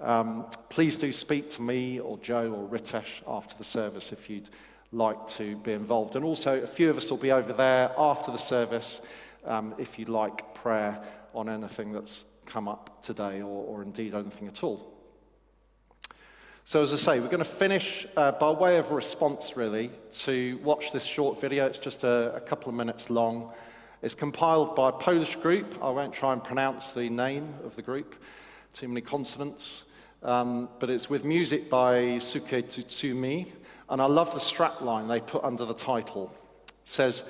um, 0.00 0.46
please 0.68 0.96
do 0.96 1.12
speak 1.12 1.50
to 1.50 1.62
me 1.62 1.98
or 1.98 2.18
Joe 2.18 2.52
or 2.52 2.68
Ritesh 2.68 3.22
after 3.26 3.56
the 3.56 3.64
service 3.64 4.12
if 4.12 4.30
you'd 4.30 4.50
like 4.92 5.26
to 5.26 5.56
be 5.56 5.72
involved. 5.72 6.16
And 6.16 6.24
also, 6.24 6.62
a 6.62 6.66
few 6.66 6.90
of 6.90 6.96
us 6.96 7.10
will 7.10 7.16
be 7.16 7.32
over 7.32 7.52
there 7.52 7.92
after 7.96 8.30
the 8.30 8.38
service 8.38 9.00
um, 9.44 9.74
if 9.78 9.98
you'd 9.98 10.08
like 10.08 10.54
prayer 10.54 11.02
on 11.34 11.48
anything 11.48 11.92
that's 11.92 12.24
come 12.46 12.68
up 12.68 13.02
today 13.02 13.40
or, 13.40 13.64
or 13.64 13.82
indeed 13.82 14.14
anything 14.14 14.48
at 14.48 14.62
all. 14.62 14.91
So, 16.64 16.80
as 16.80 16.92
I 16.92 16.96
say, 16.96 17.18
we're 17.18 17.26
going 17.26 17.38
to 17.38 17.44
finish 17.44 18.06
uh, 18.16 18.30
by 18.32 18.50
way 18.52 18.78
of 18.78 18.92
response, 18.92 19.56
really, 19.56 19.90
to 20.20 20.60
watch 20.62 20.92
this 20.92 21.02
short 21.02 21.40
video. 21.40 21.66
It's 21.66 21.80
just 21.80 22.04
a, 22.04 22.36
a, 22.36 22.40
couple 22.40 22.68
of 22.68 22.76
minutes 22.76 23.10
long. 23.10 23.50
It's 24.00 24.14
compiled 24.14 24.76
by 24.76 24.90
a 24.90 24.92
Polish 24.92 25.34
group. 25.34 25.76
I 25.82 25.90
won't 25.90 26.14
try 26.14 26.32
and 26.32 26.42
pronounce 26.42 26.92
the 26.92 27.10
name 27.10 27.52
of 27.64 27.74
the 27.74 27.82
group, 27.82 28.14
too 28.74 28.86
many 28.86 29.00
consonants. 29.00 29.86
Um, 30.22 30.68
but 30.78 30.88
it's 30.88 31.10
with 31.10 31.24
music 31.24 31.68
by 31.68 32.18
Suke 32.18 32.44
Tsutsumi. 32.44 33.50
And 33.88 34.00
I 34.00 34.06
love 34.06 34.32
the 34.32 34.38
strapline 34.38 35.08
they 35.08 35.20
put 35.20 35.42
under 35.42 35.64
the 35.64 35.74
title. 35.74 36.32
It 36.68 36.74
says, 36.84 37.24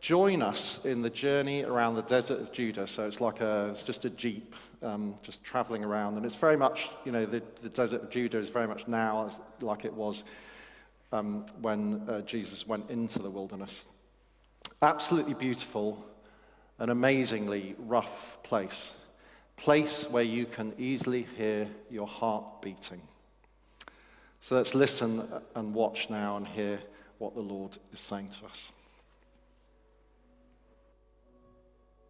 Join 0.00 0.42
us 0.42 0.84
in 0.84 1.02
the 1.02 1.10
journey 1.10 1.64
around 1.64 1.96
the 1.96 2.02
desert 2.02 2.40
of 2.40 2.52
Judah. 2.52 2.86
So 2.86 3.06
it's 3.06 3.20
like 3.20 3.40
a, 3.40 3.68
it's 3.70 3.82
just 3.82 4.04
a 4.04 4.10
jeep 4.10 4.54
um, 4.82 5.16
just 5.22 5.42
traveling 5.42 5.84
around. 5.84 6.16
And 6.16 6.24
it's 6.24 6.34
very 6.34 6.56
much, 6.56 6.90
you 7.04 7.12
know, 7.12 7.26
the, 7.26 7.42
the 7.62 7.68
desert 7.68 8.02
of 8.02 8.10
Judah 8.10 8.38
is 8.38 8.48
very 8.48 8.66
much 8.66 8.86
now 8.86 9.26
as, 9.26 9.40
like 9.60 9.84
it 9.84 9.92
was 9.92 10.24
um, 11.12 11.46
when 11.60 12.02
uh, 12.08 12.20
Jesus 12.22 12.66
went 12.66 12.90
into 12.90 13.18
the 13.18 13.30
wilderness. 13.30 13.86
Absolutely 14.82 15.34
beautiful, 15.34 16.04
an 16.78 16.90
amazingly 16.90 17.74
rough 17.78 18.38
place. 18.42 18.94
Place 19.56 20.08
where 20.08 20.22
you 20.22 20.46
can 20.46 20.72
easily 20.78 21.26
hear 21.36 21.68
your 21.90 22.06
heart 22.06 22.62
beating. 22.62 23.02
So 24.40 24.54
let's 24.54 24.74
listen 24.74 25.26
and 25.56 25.74
watch 25.74 26.08
now 26.10 26.36
and 26.36 26.46
hear 26.46 26.78
what 27.18 27.34
the 27.34 27.40
Lord 27.40 27.76
is 27.92 27.98
saying 27.98 28.30
to 28.40 28.46
us. 28.46 28.70